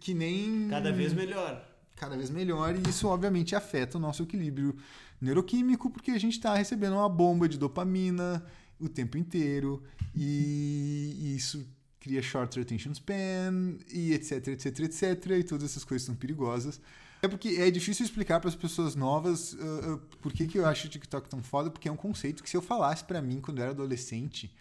que 0.00 0.12
nem. 0.12 0.66
Cada 0.68 0.92
vez 0.92 1.12
melhor. 1.12 1.64
Cada 1.99 2.17
vez 2.17 2.31
melhor. 2.31 2.75
E 2.76 2.88
isso, 2.88 3.09
obviamente, 3.09 3.57
afeta 3.57 3.99
o 3.99 4.00
nosso 4.00 4.23
equilíbrio 4.23 4.76
neuroquímico, 5.21 5.90
porque 5.90 6.12
a 6.12 6.19
gente 6.19 6.35
está 6.35 6.55
recebendo 6.55 6.95
uma 6.95 7.09
bomba 7.09 7.49
de 7.49 7.59
dopamina 7.59 8.45
o 8.78 8.88
tempo 8.88 9.19
inteiro. 9.19 9.83
E 10.14 11.35
isso 11.37 11.67
cria 12.00 12.23
short 12.23 12.59
attention 12.59 12.93
span, 12.93 13.78
e 13.93 14.12
etc, 14.12 14.49
etc, 14.49 14.81
etc. 14.81 15.26
E 15.38 15.43
todas 15.43 15.71
essas 15.71 15.85
coisas 15.85 16.07
são 16.07 16.14
perigosas. 16.14 16.81
É 17.21 17.26
porque 17.26 17.49
é 17.49 17.71
difícil 17.71 18.05
explicar 18.05 18.38
para 18.38 18.49
as 18.49 18.55
pessoas 18.55 18.95
novas 18.95 19.52
uh, 19.55 19.95
uh, 19.95 19.99
por 20.21 20.33
que, 20.33 20.47
que 20.47 20.57
eu 20.57 20.64
acho 20.64 20.87
o 20.87 20.90
TikTok 20.90 21.28
tão 21.28 21.43
foda, 21.43 21.69
porque 21.69 21.88
é 21.88 21.93
um 21.93 21.97
conceito 21.97 22.43
que 22.43 22.49
se 22.49 22.57
eu 22.57 22.62
falasse 22.62 23.02
para 23.02 23.21
mim 23.21 23.40
quando 23.40 23.59
eu 23.59 23.62
era 23.62 23.73
adolescente, 23.73 24.55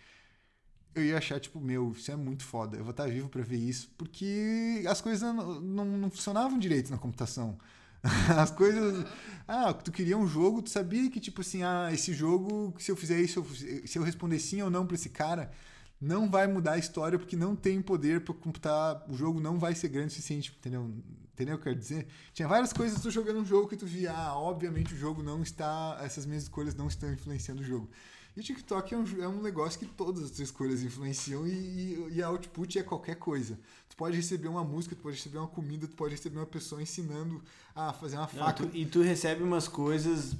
eu 0.97 1.05
ia 1.05 1.17
achar, 1.17 1.39
tipo, 1.39 1.59
meu, 1.59 1.91
isso 1.91 2.11
é 2.11 2.15
muito 2.15 2.43
foda, 2.43 2.77
eu 2.77 2.83
vou 2.83 2.91
estar 2.91 3.07
vivo 3.07 3.29
para 3.29 3.41
ver 3.43 3.57
isso, 3.57 3.89
porque 3.97 4.83
as 4.87 5.01
coisas 5.01 5.21
não, 5.21 5.59
não, 5.61 5.85
não, 5.85 6.09
funcionavam 6.09 6.57
direito 6.57 6.89
na 6.91 6.97
computação. 6.97 7.57
As 8.37 8.51
coisas. 8.51 9.05
Ah, 9.47 9.73
tu 9.73 9.91
queria 9.91 10.15
um 10.15 10.27
jogo, 10.27 10.61
tu 10.61 10.69
sabia 10.69 11.09
que, 11.09 11.19
tipo 11.19 11.41
assim, 11.41 11.63
ah, 11.63 11.89
esse 11.91 12.13
jogo, 12.13 12.73
se 12.77 12.91
eu 12.91 12.95
fizer 12.95 13.19
isso, 13.19 13.43
se 13.85 13.97
eu 13.97 14.03
responder 14.03 14.39
sim 14.39 14.61
ou 14.61 14.69
não 14.69 14.85
para 14.85 14.95
esse 14.95 15.09
cara, 15.09 15.51
não 15.99 16.29
vai 16.29 16.47
mudar 16.47 16.73
a 16.73 16.77
história, 16.77 17.17
porque 17.17 17.35
não 17.35 17.55
tem 17.55 17.81
poder 17.81 18.21
para 18.21 18.33
computar, 18.35 19.03
o 19.09 19.15
jogo 19.15 19.39
não 19.39 19.57
vai 19.57 19.73
ser 19.73 19.89
grande 19.89 20.07
o 20.07 20.11
suficiente, 20.11 20.55
entendeu? 20.57 20.91
Entendeu 21.33 21.55
o 21.55 21.57
que 21.57 21.67
eu 21.67 21.73
quero 21.73 21.79
dizer? 21.79 22.07
Tinha 22.33 22.47
várias 22.47 22.71
coisas 22.71 23.01
tu 23.01 23.11
jogando 23.11 23.39
um 23.39 23.45
jogo 23.45 23.67
que 23.67 23.75
tu 23.75 23.85
via, 23.85 24.13
ah, 24.13 24.37
obviamente 24.37 24.93
o 24.93 24.97
jogo 24.97 25.23
não 25.23 25.41
está, 25.41 25.99
essas 26.01 26.25
minhas 26.25 26.43
escolhas 26.43 26.75
não 26.75 26.87
estão 26.87 27.11
influenciando 27.11 27.61
o 27.61 27.65
jogo. 27.65 27.89
E 28.37 28.39
o 28.39 28.43
TikTok 28.43 28.93
é 28.93 28.97
um, 28.97 29.05
é 29.19 29.27
um 29.27 29.41
negócio 29.41 29.79
que 29.79 29.87
todas 29.87 30.21
as 30.21 30.29
tuas 30.29 30.41
escolhas 30.41 30.83
influenciam 30.83 31.47
e, 31.47 31.49
e, 31.49 32.07
e, 32.11 32.21
a 32.21 32.27
output 32.27 32.77
é 32.77 32.83
qualquer 32.83 33.15
coisa. 33.15 33.57
Tu 33.89 33.97
pode 33.97 34.15
receber 34.15 34.47
uma 34.47 34.63
música, 34.63 34.95
tu 34.95 35.01
pode 35.01 35.15
receber 35.15 35.39
uma 35.39 35.47
comida, 35.47 35.87
tu 35.87 35.95
pode 35.95 36.13
receber 36.13 36.37
uma 36.37 36.45
pessoa 36.45 36.79
ensinando 36.79 37.41
a 37.75 37.91
fazer 37.93 38.15
uma 38.15 38.27
faca. 38.27 38.61
Não, 38.61 38.69
tu, 38.69 38.77
e 38.77 38.85
tu 38.85 39.01
recebe 39.01 39.41
umas 39.41 39.67
coisas 39.67 40.35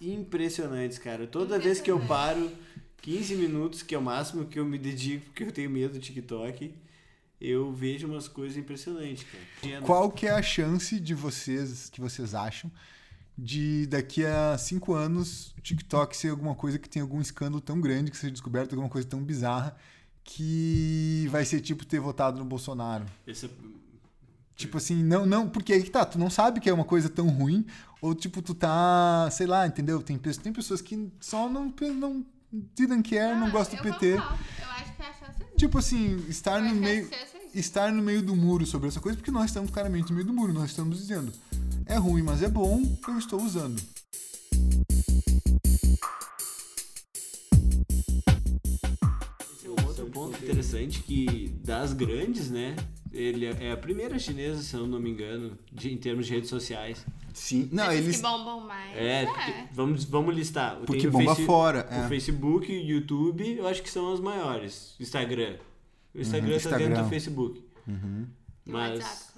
impressionantes, 0.00 0.96
cara. 0.96 1.26
Toda 1.26 1.58
vez 1.58 1.80
que 1.80 1.90
eu 1.90 1.98
paro, 2.06 2.52
15 2.98 3.34
minutos, 3.34 3.82
que 3.82 3.96
é 3.96 3.98
o 3.98 4.02
máximo 4.02 4.44
que 4.46 4.60
eu 4.60 4.64
me 4.64 4.78
dedico, 4.78 5.26
porque 5.26 5.42
eu 5.42 5.50
tenho 5.50 5.68
medo 5.68 5.94
do 5.94 5.98
TikTok, 5.98 6.72
eu 7.40 7.72
vejo 7.72 8.06
umas 8.06 8.28
coisas 8.28 8.56
impressionantes, 8.56 9.26
cara. 9.60 9.82
Qual 9.82 10.08
que 10.08 10.28
é 10.28 10.30
a 10.30 10.40
chance 10.40 11.00
de 11.00 11.14
vocês, 11.14 11.90
que 11.90 12.00
vocês 12.00 12.32
acham, 12.32 12.70
de 13.36 13.86
daqui 13.86 14.24
a 14.24 14.56
cinco 14.56 14.94
anos 14.94 15.52
o 15.58 15.60
TikTok 15.60 16.16
ser 16.16 16.30
alguma 16.30 16.54
coisa 16.54 16.78
que 16.78 16.88
tem 16.88 17.02
algum 17.02 17.20
escândalo 17.20 17.60
tão 17.60 17.80
grande, 17.80 18.10
que 18.10 18.16
seja 18.16 18.30
descoberto 18.30 18.72
alguma 18.72 18.88
coisa 18.88 19.06
tão 19.06 19.22
bizarra, 19.22 19.76
que 20.22 21.28
vai 21.30 21.44
ser 21.44 21.60
tipo 21.60 21.84
ter 21.84 22.00
votado 22.00 22.38
no 22.38 22.44
Bolsonaro? 22.44 23.04
Esse 23.26 23.46
é... 23.46 23.50
Tipo 24.56 24.76
assim, 24.76 25.02
não, 25.02 25.26
não, 25.26 25.48
porque 25.48 25.72
aí 25.72 25.82
que 25.82 25.90
tá, 25.90 26.04
tu 26.04 26.16
não 26.16 26.30
sabe 26.30 26.60
que 26.60 26.70
é 26.70 26.72
uma 26.72 26.84
coisa 26.84 27.08
tão 27.08 27.28
ruim, 27.28 27.66
ou 28.00 28.14
tipo, 28.14 28.40
tu 28.40 28.54
tá, 28.54 29.28
sei 29.32 29.48
lá, 29.48 29.66
entendeu? 29.66 30.00
Tem, 30.00 30.16
tem 30.16 30.52
pessoas 30.52 30.80
que 30.80 31.10
só 31.18 31.48
não, 31.48 31.74
não 31.98 32.24
didn't 32.52 33.08
care, 33.08 33.34
não, 33.34 33.46
não 33.46 33.50
gostam 33.50 33.76
do 33.76 33.82
PT. 33.82 34.12
Eu 34.12 34.20
acho 34.20 34.94
que 34.94 35.02
a 35.02 35.12
chance 35.12 35.42
é 35.42 35.56
Tipo 35.56 35.78
assim, 35.78 36.24
estar 36.28 36.60
no 36.60 36.72
meio 36.72 37.10
estar 37.54 37.92
no 37.92 38.02
meio 38.02 38.22
do 38.22 38.34
muro 38.34 38.66
sobre 38.66 38.88
essa 38.88 39.00
coisa, 39.00 39.16
porque 39.16 39.30
nós 39.30 39.46
estamos 39.46 39.70
claramente 39.70 40.08
no 40.10 40.14
meio 40.14 40.26
do 40.26 40.32
muro, 40.32 40.52
nós 40.52 40.70
estamos 40.70 40.98
dizendo, 40.98 41.32
é 41.86 41.96
ruim, 41.96 42.22
mas 42.22 42.42
é 42.42 42.48
bom, 42.48 42.82
eu 43.06 43.18
estou 43.18 43.42
usando. 43.42 43.80
Esse 49.52 49.66
é 49.66 49.70
um 49.70 49.86
outro 49.86 50.06
ponto 50.06 50.42
interessante 50.42 51.00
que 51.00 51.54
das 51.64 51.92
grandes, 51.92 52.50
né? 52.50 52.76
Ele 53.12 53.46
é 53.46 53.72
a 53.72 53.76
primeira 53.76 54.18
chinesa, 54.18 54.60
se 54.60 54.74
eu 54.74 54.86
não 54.86 54.98
me 54.98 55.10
engano, 55.10 55.56
de, 55.72 55.92
em 55.92 55.96
termos 55.96 56.26
de 56.26 56.34
redes 56.34 56.50
sociais. 56.50 57.06
Sim, 57.32 57.68
não, 57.70 57.92
eles 57.92 58.16
que 58.16 58.22
bombam 58.22 58.60
mais. 58.60 58.96
É, 58.96 59.22
é. 59.22 59.68
vamos 59.72 60.04
vamos 60.04 60.34
listar. 60.34 60.76
Porque 60.86 61.08
bomba 61.08 61.34
face... 61.34 61.46
fora. 61.46 61.86
É. 61.90 62.04
O 62.04 62.08
Facebook, 62.08 62.72
o 62.72 62.74
YouTube, 62.74 63.56
eu 63.56 63.66
acho 63.68 63.82
que 63.82 63.90
são 63.90 64.12
as 64.12 64.20
maiores. 64.20 64.94
Instagram. 64.98 65.56
O 66.14 66.20
Instagram 66.20 66.54
uhum, 66.54 66.70
tá 66.70 66.76
dentro 66.76 67.02
do 67.02 67.08
Facebook. 67.08 67.64
Uhum. 67.86 68.26
Mas... 68.64 69.33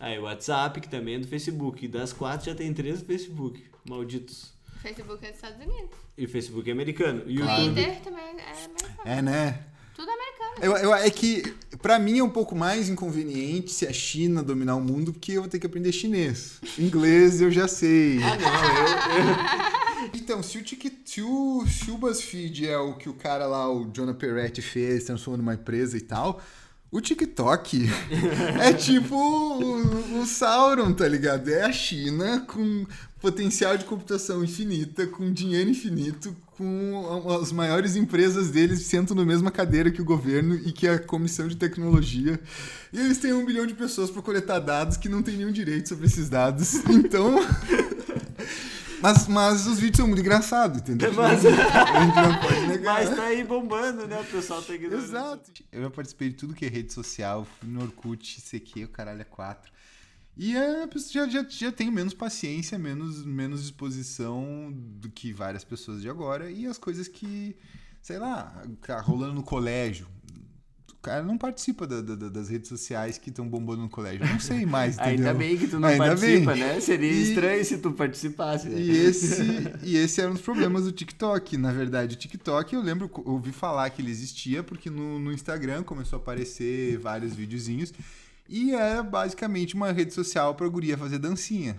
o 0.00 0.04
WhatsApp, 0.04 0.14
claro. 0.14 0.20
O 0.20 0.24
WhatsApp, 0.24 0.80
que 0.80 0.88
também 0.88 1.14
é 1.16 1.18
do 1.18 1.26
Facebook. 1.26 1.88
Das 1.88 2.12
quatro 2.12 2.46
já 2.46 2.54
tem 2.54 2.72
três 2.72 3.00
do 3.00 3.06
Facebook. 3.06 3.62
Malditos. 3.88 4.52
O 4.76 4.80
Facebook 4.80 5.24
é 5.24 5.28
dos 5.28 5.36
Estados 5.36 5.64
Unidos. 5.64 5.96
E 6.16 6.24
o 6.24 6.28
Facebook 6.28 6.68
é 6.68 6.72
americano. 6.72 7.22
E 7.26 7.42
o 7.42 7.46
Twitter 7.46 8.00
também 8.00 8.24
é 8.24 8.30
americano. 8.30 9.00
É, 9.04 9.22
né? 9.22 9.64
Tudo 9.94 10.10
americano. 10.10 10.54
Eu, 10.60 10.76
eu, 10.76 10.94
é 10.94 11.10
que, 11.10 11.42
pra 11.82 11.98
mim, 11.98 12.18
é 12.18 12.22
um 12.22 12.30
pouco 12.30 12.54
mais 12.54 12.88
inconveniente 12.88 13.72
se 13.72 13.86
a 13.86 13.92
China 13.92 14.42
dominar 14.42 14.76
o 14.76 14.80
mundo, 14.80 15.12
porque 15.12 15.32
eu 15.32 15.42
vou 15.42 15.50
ter 15.50 15.58
que 15.58 15.66
aprender 15.66 15.90
chinês. 15.90 16.60
Inglês 16.78 17.40
eu 17.40 17.50
já 17.50 17.66
sei. 17.66 18.18
Ah, 18.22 18.36
não, 18.36 19.16
eu... 19.16 19.28
eu... 19.28 19.78
Então, 20.14 20.42
se 20.42 20.58
o, 20.58 20.64
se, 21.04 21.22
o, 21.22 21.66
se 21.66 21.90
o 21.90 21.98
BuzzFeed 21.98 22.68
é 22.68 22.78
o 22.78 22.94
que 22.94 23.08
o 23.08 23.14
cara 23.14 23.46
lá, 23.46 23.70
o 23.70 23.90
Jonah 23.92 24.14
Peretti, 24.14 24.62
fez, 24.62 25.04
transformou 25.04 25.38
numa 25.38 25.54
empresa 25.54 25.96
e 25.96 26.00
tal, 26.00 26.40
o 26.90 27.00
TikTok 27.00 27.86
é 28.60 28.72
tipo 28.72 29.14
o, 29.14 30.20
o, 30.20 30.26
Sauron, 30.26 30.92
tá 30.92 31.06
ligado? 31.06 31.48
É 31.48 31.64
a 31.64 31.72
China 31.72 32.40
com 32.40 32.86
potencial 33.20 33.76
de 33.76 33.84
computação 33.84 34.42
infinita, 34.42 35.06
com 35.06 35.32
dinheiro 35.32 35.68
infinito, 35.68 36.34
com 36.56 37.30
as 37.40 37.52
maiores 37.52 37.94
empresas 37.94 38.50
deles 38.50 38.80
sentam 38.82 39.14
na 39.14 39.24
mesma 39.24 39.50
cadeira 39.50 39.90
que 39.90 40.00
o 40.00 40.04
governo 40.04 40.54
e 40.54 40.72
que 40.72 40.88
a 40.88 40.98
comissão 40.98 41.46
de 41.46 41.56
tecnologia. 41.56 42.40
E 42.92 42.98
eles 42.98 43.18
têm 43.18 43.32
um 43.32 43.44
bilhão 43.44 43.66
de 43.66 43.74
pessoas 43.74 44.10
para 44.10 44.22
coletar 44.22 44.58
dados 44.58 44.96
que 44.96 45.08
não 45.08 45.22
têm 45.22 45.36
nenhum 45.36 45.52
direito 45.52 45.88
sobre 45.88 46.06
esses 46.06 46.28
dados. 46.28 46.82
Então. 46.88 47.38
Mas, 49.00 49.28
mas 49.28 49.66
os 49.66 49.78
vídeos 49.78 49.98
são 49.98 50.06
muito 50.06 50.20
engraçados, 50.20 50.80
entendeu? 50.80 51.12
Mas, 51.12 51.44
a 51.44 51.50
gente 51.50 52.16
não 52.16 52.40
pode 52.40 52.66
negar. 52.66 52.94
Mas 52.94 53.16
tá 53.16 53.22
aí 53.24 53.44
bombando, 53.44 54.06
né? 54.06 54.20
O 54.20 54.24
pessoal 54.24 54.62
tá 54.62 54.74
ignorando. 54.74 55.04
Exato. 55.04 55.52
Eu 55.70 55.82
já 55.82 55.90
participei 55.90 56.30
de 56.30 56.34
tudo 56.36 56.54
que 56.54 56.66
é 56.66 56.68
rede 56.68 56.92
social, 56.92 57.44
fui 57.44 57.68
no 57.68 57.82
Orkut, 57.82 58.40
CQ, 58.40 58.84
o 58.84 58.88
caralho 58.88 59.20
é 59.20 59.24
quatro. 59.24 59.72
E 60.36 60.56
a 60.56 60.86
pessoa 60.86 61.28
já, 61.28 61.42
já, 61.42 61.48
já 61.48 61.72
tem 61.72 61.90
menos 61.90 62.14
paciência, 62.14 62.78
menos, 62.78 63.24
menos 63.24 63.62
disposição 63.62 64.72
do 64.72 65.10
que 65.10 65.32
várias 65.32 65.64
pessoas 65.64 66.00
de 66.00 66.08
agora. 66.08 66.50
E 66.50 66.66
as 66.66 66.78
coisas 66.78 67.08
que, 67.08 67.56
sei 68.00 68.18
lá, 68.18 68.64
tá 68.80 69.00
rolando 69.00 69.34
no 69.34 69.42
colégio 69.42 70.06
cara 71.02 71.22
não 71.22 71.38
participa 71.38 71.86
da, 71.86 72.00
da, 72.00 72.28
das 72.28 72.48
redes 72.48 72.68
sociais 72.68 73.18
que 73.18 73.30
estão 73.30 73.48
bombando 73.48 73.82
no 73.82 73.88
colégio. 73.88 74.26
Não 74.26 74.40
sei 74.40 74.66
mais, 74.66 74.96
entendeu? 74.98 75.28
Ainda 75.28 75.34
bem 75.34 75.56
que 75.56 75.68
tu 75.68 75.78
não 75.78 75.88
Ainda 75.88 76.06
participa, 76.06 76.52
bem. 76.52 76.60
né? 76.62 76.80
Seria 76.80 77.12
e, 77.12 77.22
estranho 77.22 77.64
se 77.64 77.78
tu 77.78 77.92
participasse. 77.92 78.68
Né? 78.68 78.80
E 78.80 78.90
esse, 78.96 79.72
e 79.82 79.96
esse 79.96 80.20
era 80.20 80.30
um 80.30 80.34
dos 80.34 80.42
problemas 80.42 80.84
do 80.84 80.92
TikTok. 80.92 81.56
Na 81.56 81.72
verdade, 81.72 82.14
o 82.14 82.18
TikTok, 82.18 82.74
eu 82.74 82.82
lembro, 82.82 83.10
eu 83.16 83.32
ouvi 83.32 83.52
falar 83.52 83.88
que 83.90 84.02
ele 84.02 84.10
existia, 84.10 84.62
porque 84.62 84.90
no, 84.90 85.18
no 85.18 85.32
Instagram 85.32 85.82
começou 85.82 86.18
a 86.18 86.22
aparecer 86.22 86.98
vários 86.98 87.34
videozinhos. 87.34 87.92
E 88.48 88.72
era 88.72 89.02
basicamente 89.02 89.74
uma 89.74 89.92
rede 89.92 90.14
social 90.14 90.54
pra 90.54 90.66
guria 90.68 90.96
fazer 90.96 91.18
dancinha. 91.18 91.76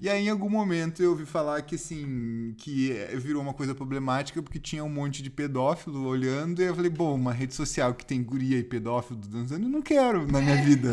E 0.00 0.08
aí, 0.08 0.28
em 0.28 0.30
algum 0.30 0.48
momento, 0.48 1.02
eu 1.02 1.10
ouvi 1.10 1.26
falar 1.26 1.60
que, 1.60 1.74
assim, 1.74 2.54
que 2.56 2.90
virou 3.18 3.42
uma 3.42 3.52
coisa 3.52 3.74
problemática 3.74 4.42
porque 4.42 4.58
tinha 4.58 4.82
um 4.82 4.88
monte 4.88 5.22
de 5.22 5.28
pedófilo 5.28 6.06
olhando. 6.06 6.62
E 6.62 6.64
eu 6.64 6.74
falei, 6.74 6.90
bom, 6.90 7.14
uma 7.14 7.34
rede 7.34 7.54
social 7.54 7.92
que 7.92 8.06
tem 8.06 8.22
guria 8.22 8.58
e 8.58 8.64
pedófilo 8.64 9.20
dançando, 9.20 9.66
eu 9.66 9.68
não 9.68 9.82
quero 9.82 10.26
na 10.26 10.40
minha 10.40 10.62
vida. 10.64 10.90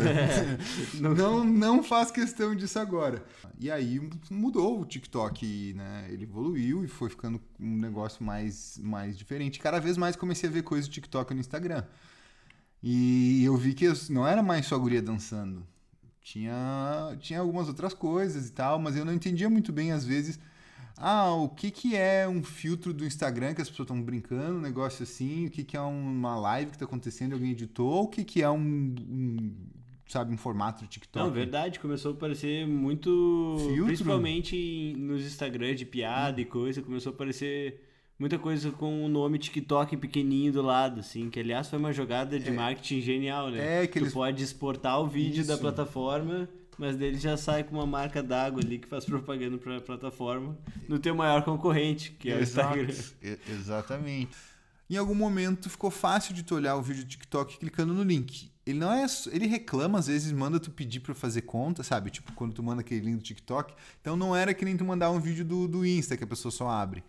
não, 1.00 1.42
não 1.42 1.82
faz 1.82 2.10
questão 2.10 2.54
disso 2.54 2.78
agora. 2.78 3.24
E 3.58 3.70
aí 3.70 3.98
mudou 4.30 4.82
o 4.82 4.84
TikTok, 4.84 5.72
né? 5.74 6.06
Ele 6.10 6.24
evoluiu 6.24 6.84
e 6.84 6.88
foi 6.88 7.08
ficando 7.08 7.40
um 7.58 7.78
negócio 7.78 8.22
mais, 8.22 8.78
mais 8.82 9.16
diferente. 9.16 9.58
Cada 9.58 9.80
vez 9.80 9.96
mais 9.96 10.16
comecei 10.16 10.50
a 10.50 10.52
ver 10.52 10.62
coisas 10.62 10.86
do 10.86 10.92
TikTok 10.92 11.32
no 11.32 11.40
Instagram. 11.40 11.82
E 12.82 13.42
eu 13.42 13.56
vi 13.56 13.72
que 13.72 13.90
não 14.10 14.26
era 14.28 14.42
mais 14.42 14.66
só 14.66 14.78
guria 14.78 15.00
dançando 15.00 15.66
tinha, 16.28 17.16
tinha 17.20 17.40
algumas 17.40 17.68
outras 17.68 17.94
coisas 17.94 18.48
e 18.48 18.52
tal, 18.52 18.78
mas 18.78 18.96
eu 18.96 19.04
não 19.04 19.14
entendia 19.14 19.48
muito 19.48 19.72
bem 19.72 19.92
às 19.92 20.04
vezes. 20.04 20.38
Ah, 20.94 21.32
o 21.32 21.48
que, 21.48 21.70
que 21.70 21.96
é 21.96 22.28
um 22.28 22.42
filtro 22.42 22.92
do 22.92 23.04
Instagram 23.04 23.54
que 23.54 23.62
as 23.62 23.70
pessoas 23.70 23.86
estão 23.86 24.02
brincando, 24.02 24.58
um 24.58 24.60
negócio 24.60 25.04
assim? 25.04 25.46
O 25.46 25.50
que, 25.50 25.64
que 25.64 25.76
é 25.76 25.80
uma 25.80 26.38
live 26.38 26.70
que 26.70 26.76
está 26.76 26.84
acontecendo 26.84 27.32
alguém 27.32 27.52
editou? 27.52 28.02
O 28.02 28.08
que, 28.08 28.24
que 28.24 28.42
é 28.42 28.50
um, 28.50 28.94
um 29.08 29.54
sabe, 30.06 30.34
um 30.34 30.36
formato 30.36 30.82
de 30.82 30.90
TikTok. 30.90 31.24
Não, 31.24 31.32
verdade, 31.32 31.78
começou 31.78 32.12
a 32.12 32.14
aparecer 32.14 32.66
muito. 32.66 33.56
Filtro? 33.58 33.86
Principalmente 33.86 34.94
nos 34.98 35.24
Instagrams 35.24 35.78
de 35.78 35.86
piada 35.86 36.38
hum. 36.38 36.42
e 36.42 36.44
coisa, 36.44 36.82
começou 36.82 37.12
a 37.12 37.14
aparecer 37.14 37.87
muita 38.18 38.38
coisa 38.38 38.70
com 38.70 39.04
o 39.04 39.08
nome 39.08 39.38
TikTok 39.38 39.96
pequenininho 39.96 40.52
do 40.52 40.62
lado, 40.62 41.00
assim, 41.00 41.30
que 41.30 41.38
aliás 41.38 41.68
foi 41.68 41.78
uma 41.78 41.92
jogada 41.92 42.38
de 42.38 42.48
é, 42.48 42.52
marketing 42.52 43.00
genial, 43.00 43.50
né? 43.50 43.84
É, 43.84 43.86
que 43.86 43.98
tu 43.98 44.04
eles... 44.04 44.12
pode 44.12 44.42
exportar 44.42 45.00
o 45.00 45.06
vídeo 45.06 45.40
Isso. 45.40 45.48
da 45.48 45.56
plataforma, 45.56 46.48
mas 46.76 46.96
dele 46.96 47.18
já 47.18 47.36
sai 47.36 47.64
com 47.64 47.76
uma 47.76 47.86
marca 47.86 48.22
d'água 48.22 48.60
ali 48.62 48.78
que 48.78 48.88
faz 48.88 49.04
propaganda 49.04 49.58
para 49.58 49.76
a 49.76 49.80
plataforma 49.80 50.56
no 50.88 50.98
teu 50.98 51.14
maior 51.14 51.42
concorrente, 51.44 52.12
que 52.12 52.30
é 52.30 52.40
Exato. 52.40 52.78
o 52.78 52.82
Instagram. 52.82 53.36
exatamente. 53.48 54.36
Em 54.90 54.96
algum 54.96 55.14
momento 55.14 55.68
ficou 55.68 55.90
fácil 55.90 56.32
de 56.34 56.42
tu 56.42 56.54
olhar 56.54 56.74
o 56.74 56.82
vídeo 56.82 57.04
do 57.04 57.08
TikTok 57.08 57.58
clicando 57.58 57.92
no 57.92 58.02
link. 58.02 58.50
Ele 58.64 58.78
não 58.78 58.92
é. 58.92 59.06
Ele 59.30 59.46
reclama, 59.46 59.98
às 59.98 60.06
vezes, 60.06 60.30
manda 60.32 60.60
tu 60.60 60.70
pedir 60.70 61.00
para 61.00 61.14
fazer 61.14 61.42
conta, 61.42 61.82
sabe? 61.82 62.10
Tipo, 62.10 62.32
quando 62.32 62.52
tu 62.52 62.62
manda 62.62 62.80
aquele 62.80 63.00
link 63.00 63.16
do 63.16 63.22
TikTok. 63.22 63.74
Então 64.00 64.16
não 64.16 64.36
era 64.36 64.52
que 64.52 64.64
nem 64.64 64.76
tu 64.76 64.84
mandar 64.84 65.10
um 65.10 65.20
vídeo 65.20 65.44
do, 65.44 65.66
do 65.66 65.86
Insta 65.86 66.16
que 66.16 66.24
a 66.24 66.26
pessoa 66.26 66.52
só 66.52 66.68
abre. 66.68 67.02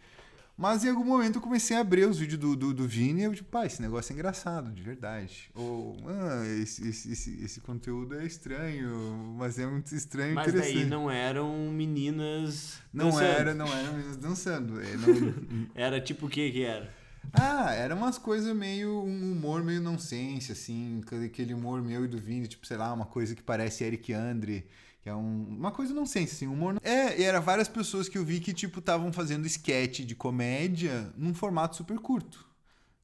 Mas 0.60 0.84
em 0.84 0.90
algum 0.90 1.06
momento 1.06 1.38
eu 1.38 1.42
comecei 1.42 1.78
a 1.78 1.80
abrir 1.80 2.06
os 2.06 2.20
vídeos 2.20 2.38
do, 2.38 2.54
do, 2.54 2.74
do 2.74 2.86
Vini 2.86 3.22
e 3.22 3.24
eu, 3.24 3.34
tipo, 3.34 3.50
pá, 3.50 3.66
esse 3.66 3.82
negócio 3.82 4.12
é 4.12 4.14
engraçado, 4.14 4.70
de 4.74 4.84
verdade. 4.84 5.50
Ou, 5.56 5.96
ah, 6.06 6.46
esse, 6.62 6.86
esse, 6.86 7.14
esse, 7.14 7.42
esse 7.42 7.62
conteúdo 7.62 8.20
é 8.20 8.26
estranho, 8.26 8.90
mas 9.38 9.58
é 9.58 9.66
muito 9.66 9.96
estranho 9.96 10.34
e 10.34 10.36
mas 10.36 10.50
interessante. 10.50 10.74
Mas 10.74 10.82
daí 10.82 10.90
não 10.90 11.10
eram 11.10 11.72
meninas 11.72 12.78
Não 12.92 13.06
dançando. 13.06 13.24
era, 13.24 13.54
não 13.54 13.68
eram 13.68 13.94
meninas 13.94 14.18
dançando. 14.18 14.82
É, 14.82 14.98
não... 14.98 15.68
era 15.74 16.02
tipo 16.02 16.26
o 16.26 16.30
que 16.30 16.52
que 16.52 16.64
era? 16.64 16.94
Ah, 17.32 17.72
era 17.74 17.96
umas 17.96 18.18
coisas 18.18 18.54
meio, 18.54 19.02
um 19.02 19.32
humor 19.32 19.64
meio 19.64 19.80
nonsense, 19.80 20.52
assim, 20.52 21.02
aquele 21.26 21.54
humor 21.54 21.82
meu 21.82 22.04
e 22.04 22.08
do 22.10 22.18
Vini, 22.18 22.50
tipo, 22.50 22.68
sei 22.68 22.76
lá, 22.76 22.92
uma 22.92 23.06
coisa 23.06 23.34
que 23.34 23.42
parece 23.42 23.86
Eric 23.86 24.12
Andre 24.12 24.68
que 25.02 25.10
é 25.10 25.16
um, 25.16 25.44
uma 25.58 25.72
coisa 25.72 25.94
não 25.94 26.06
sei, 26.06 26.24
assim, 26.26 26.48
humor. 26.48 26.78
É, 26.84 27.20
e 27.20 27.24
era 27.24 27.40
várias 27.40 27.68
pessoas 27.68 28.10
que 28.10 28.18
eu 28.18 28.26
vi 28.26 28.40
que, 28.40 28.54
tipo, 28.54 28.80
estavam 28.80 29.14
fazendo 29.14 29.46
sketch 29.46 30.02
de 30.02 30.16
comédia 30.16 31.12
num 31.16 31.34
formato 31.34 31.78
super 31.78 31.98
curto. 32.00 32.48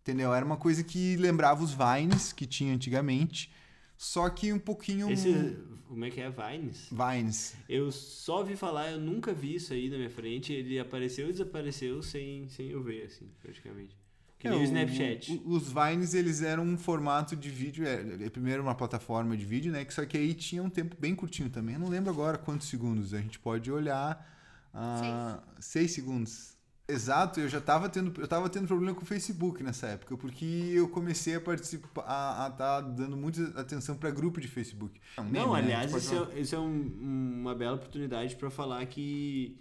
Entendeu? 0.02 0.34
Era 0.34 0.46
uma 0.46 0.58
coisa 0.58 0.84
que 0.84 1.16
lembrava 1.16 1.64
os 1.64 1.74
Vines 1.74 2.32
que 2.32 2.46
tinha 2.46 2.74
antigamente. 2.74 3.52
Só 3.98 4.30
que 4.30 4.52
um 4.52 4.60
pouquinho. 4.60 5.10
Esse, 5.10 5.58
como 5.88 6.04
é 6.04 6.12
que 6.12 6.20
é? 6.20 6.30
Vines? 6.30 6.90
Vines. 6.92 7.56
Eu 7.68 7.92
só 7.92 8.40
ouvi 8.40 8.56
falar, 8.56 8.92
eu 8.92 9.00
nunca 9.00 9.34
vi 9.34 9.56
isso 9.56 9.74
aí 9.74 9.90
na 9.90 9.98
minha 9.98 10.10
frente. 10.10 10.52
Ele 10.52 10.78
apareceu 10.78 11.30
e 11.30 11.32
desapareceu 11.32 12.04
sem, 12.04 12.48
sem 12.50 12.70
eu 12.70 12.84
ver, 12.84 13.06
assim, 13.06 13.30
praticamente. 13.42 13.96
Que 14.40 14.48
é, 14.48 14.52
nem 14.52 14.60
o 14.60 14.64
Snapchat. 14.64 15.42
O, 15.46 15.52
os 15.52 15.72
Vines, 15.72 16.14
eles 16.14 16.42
eram 16.42 16.64
um 16.64 16.78
formato 16.78 17.36
de 17.36 17.50
vídeo, 17.50 17.86
é, 17.88 18.26
é, 18.26 18.30
primeiro 18.30 18.62
uma 18.62 18.76
plataforma 18.76 19.36
de 19.36 19.46
vídeo, 19.46 19.72
né? 19.72 19.86
Só 19.90 20.06
que 20.06 20.18
aí 20.18 20.34
tinha 20.34 20.62
um 20.62 20.70
tempo 20.70 20.96
bem 21.00 21.16
curtinho 21.16 21.50
também. 21.50 21.76
Eu 21.76 21.82
não 21.82 21.90
lembro 21.90 22.12
agora 22.12 22.38
quantos 22.38 22.68
segundos. 22.68 23.14
A 23.14 23.20
gente 23.20 23.40
pode 23.40 23.72
olhar. 23.72 24.34
Uh, 24.74 25.40
seis. 25.56 25.66
seis 25.66 25.92
segundos. 25.92 26.56
Exato, 26.88 27.40
eu 27.40 27.50
já 27.50 27.58
estava 27.58 27.90
tendo, 27.90 28.22
eu 28.22 28.28
tava 28.28 28.48
tendo 28.48 28.68
problema 28.68 28.94
com 28.94 29.02
o 29.02 29.06
Facebook 29.06 29.64
nessa 29.64 29.88
época, 29.88 30.16
porque 30.16 30.46
eu 30.46 30.88
comecei 30.88 31.34
a 31.34 31.42
participar, 31.42 32.04
a 32.06 32.48
estar 32.48 32.56
tá 32.56 32.82
dando 32.82 33.18
muita 33.18 33.60
atenção 33.60 33.98
para 33.98 34.12
grupo 34.12 34.40
de 34.40 34.48
Facebook. 34.48 35.02
Não, 35.18 35.24
Não 35.24 35.54
né? 35.54 35.60
aliás, 35.60 35.92
isso 35.92 36.30
é, 36.32 36.40
isso 36.40 36.54
é 36.54 36.60
um, 36.60 37.40
uma 37.42 37.56
bela 37.56 37.76
oportunidade 37.78 38.36
para 38.36 38.52
falar 38.52 38.86
que 38.86 39.58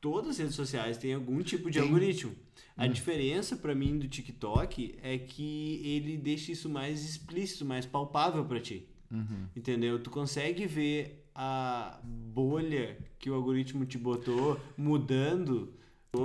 todas 0.00 0.30
as 0.30 0.38
redes 0.38 0.54
sociais 0.54 0.96
têm 0.96 1.14
algum 1.14 1.42
tipo 1.42 1.70
de 1.70 1.78
Tem. 1.78 1.86
algoritmo. 1.86 2.34
A 2.76 2.86
hum. 2.86 2.90
diferença 2.90 3.56
para 3.56 3.74
mim 3.74 3.98
do 3.98 4.08
TikTok 4.08 4.96
é 5.02 5.18
que 5.18 5.80
ele 5.84 6.16
deixa 6.16 6.52
isso 6.52 6.68
mais 6.68 7.04
explícito, 7.04 7.64
mais 7.64 7.84
palpável 7.84 8.44
para 8.44 8.60
ti. 8.60 8.88
Uhum. 9.10 9.46
Entendeu? 9.56 9.98
Tu 9.98 10.10
consegue 10.10 10.66
ver 10.66 11.24
a 11.34 12.00
bolha 12.04 12.98
que 13.18 13.30
o 13.30 13.34
algoritmo 13.34 13.84
te 13.84 13.96
botou 13.96 14.60
mudando 14.76 15.72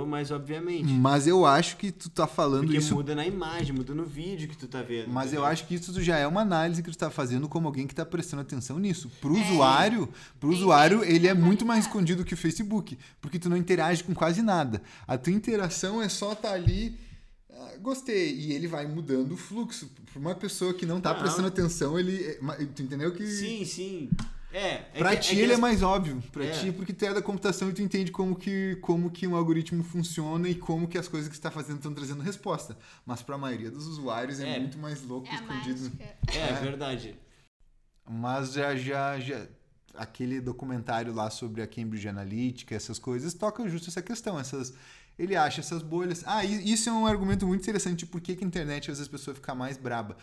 mas 0.06 0.30
obviamente. 0.30 0.90
Mas 0.92 1.26
eu 1.26 1.44
acho 1.44 1.76
que 1.76 1.92
tu 1.92 2.08
tá 2.08 2.26
falando 2.26 2.64
Porque 2.64 2.78
isso. 2.78 2.94
muda 2.94 3.14
na 3.14 3.26
imagem, 3.26 3.74
muda 3.74 3.94
no 3.94 4.04
vídeo 4.04 4.48
que 4.48 4.56
tu 4.56 4.66
tá 4.66 4.80
vendo. 4.80 5.10
Mas 5.10 5.26
entendeu? 5.26 5.42
eu 5.42 5.46
acho 5.46 5.66
que 5.66 5.74
isso 5.74 6.02
já 6.02 6.16
é 6.16 6.26
uma 6.26 6.40
análise 6.40 6.82
que 6.82 6.90
tu 6.90 6.96
tá 6.96 7.10
fazendo 7.10 7.48
como 7.48 7.68
alguém 7.68 7.86
que 7.86 7.94
tá 7.94 8.04
prestando 8.04 8.40
atenção 8.40 8.78
nisso. 8.78 9.10
Pro 9.20 9.36
é. 9.36 9.40
usuário, 9.40 10.08
pro 10.40 10.50
é. 10.50 10.54
usuário, 10.54 11.04
ele 11.04 11.28
é 11.28 11.34
muito 11.34 11.66
mais 11.66 11.84
escondido 11.84 12.24
que 12.24 12.32
o 12.32 12.36
Facebook. 12.36 12.98
Porque 13.20 13.38
tu 13.38 13.50
não 13.50 13.56
interage 13.56 14.02
com 14.02 14.14
quase 14.14 14.40
nada. 14.40 14.82
A 15.06 15.18
tua 15.18 15.32
interação 15.32 16.00
é 16.00 16.08
só 16.08 16.34
tá 16.34 16.52
ali. 16.52 16.98
Ah, 17.50 17.76
gostei. 17.80 18.34
E 18.34 18.52
ele 18.52 18.66
vai 18.66 18.86
mudando 18.86 19.32
o 19.32 19.36
fluxo. 19.36 19.90
Pra 20.10 20.18
uma 20.18 20.34
pessoa 20.34 20.72
que 20.72 20.86
não 20.86 20.98
tá 20.98 21.12
não. 21.12 21.20
prestando 21.20 21.48
atenção, 21.48 21.98
ele. 21.98 22.38
Tu 22.74 22.82
entendeu 22.82 23.12
que. 23.12 23.26
Sim, 23.26 23.64
sim. 23.66 24.10
É, 24.54 24.86
é 24.94 24.98
pra 24.98 25.16
que, 25.16 25.22
ti 25.22 25.40
é 25.40 25.42
ele 25.42 25.52
é 25.52 25.56
mais 25.56 25.82
óbvio. 25.82 26.22
Pra 26.30 26.44
é. 26.44 26.50
ti, 26.52 26.70
porque 26.70 26.92
tu 26.92 27.04
é 27.04 27.12
da 27.12 27.20
computação 27.20 27.70
e 27.70 27.72
tu 27.72 27.82
entende 27.82 28.12
como 28.12 28.36
que, 28.36 28.76
como 28.76 29.10
que 29.10 29.26
um 29.26 29.34
algoritmo 29.34 29.82
funciona 29.82 30.48
e 30.48 30.54
como 30.54 30.86
que 30.86 30.96
as 30.96 31.08
coisas 31.08 31.28
que 31.28 31.34
você 31.34 31.40
está 31.40 31.50
fazendo 31.50 31.78
estão 31.78 31.92
trazendo 31.92 32.22
resposta. 32.22 32.78
Mas 33.04 33.20
pra 33.20 33.36
maioria 33.36 33.68
dos 33.68 33.88
usuários 33.88 34.38
é, 34.38 34.54
é 34.54 34.60
muito 34.60 34.78
mais 34.78 35.02
louco 35.02 35.26
é 35.26 35.34
escondido. 35.34 35.90
É, 35.98 36.38
é, 36.38 36.52
verdade. 36.60 37.18
Mas 38.08 38.52
já, 38.52 38.76
já, 38.76 39.18
já. 39.18 39.44
Aquele 39.96 40.40
documentário 40.40 41.12
lá 41.12 41.30
sobre 41.30 41.60
a 41.60 41.66
Cambridge 41.66 42.08
Analytica, 42.08 42.76
essas 42.76 42.98
coisas, 42.98 43.34
toca 43.34 43.68
justo 43.68 43.90
essa 43.90 44.02
questão. 44.02 44.38
Essas, 44.38 44.72
ele 45.18 45.34
acha 45.34 45.60
essas 45.62 45.82
bolhas. 45.82 46.22
Ah, 46.26 46.44
isso 46.44 46.88
é 46.88 46.92
um 46.92 47.08
argumento 47.08 47.44
muito 47.44 47.62
interessante 47.62 48.00
de 48.00 48.06
por 48.06 48.20
que, 48.20 48.36
que 48.36 48.44
a 48.44 48.46
internet 48.46 48.88
às 48.88 48.98
vezes 48.98 49.08
a 49.08 49.16
pessoa 49.16 49.34
fica 49.34 49.52
mais 49.52 49.76
braba 49.76 50.16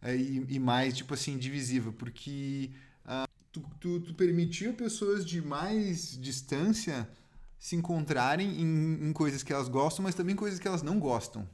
é, 0.00 0.16
e, 0.16 0.46
e 0.48 0.58
mais, 0.58 0.96
tipo 0.96 1.12
assim, 1.12 1.36
divisível. 1.36 1.92
Porque 1.92 2.70
tu, 3.54 3.62
tu, 3.78 4.00
tu 4.00 4.14
permitir 4.14 4.74
pessoas 4.74 5.24
de 5.24 5.40
mais 5.40 6.18
distância 6.20 7.08
se 7.56 7.76
encontrarem 7.76 8.60
em, 8.60 9.08
em, 9.08 9.12
coisas 9.12 9.42
que 9.44 9.52
elas 9.52 9.68
gostam, 9.68 10.02
mas 10.02 10.14
também 10.14 10.34
coisas 10.34 10.58
que 10.58 10.66
elas 10.66 10.82
não 10.82 10.98
gostam. 10.98 11.48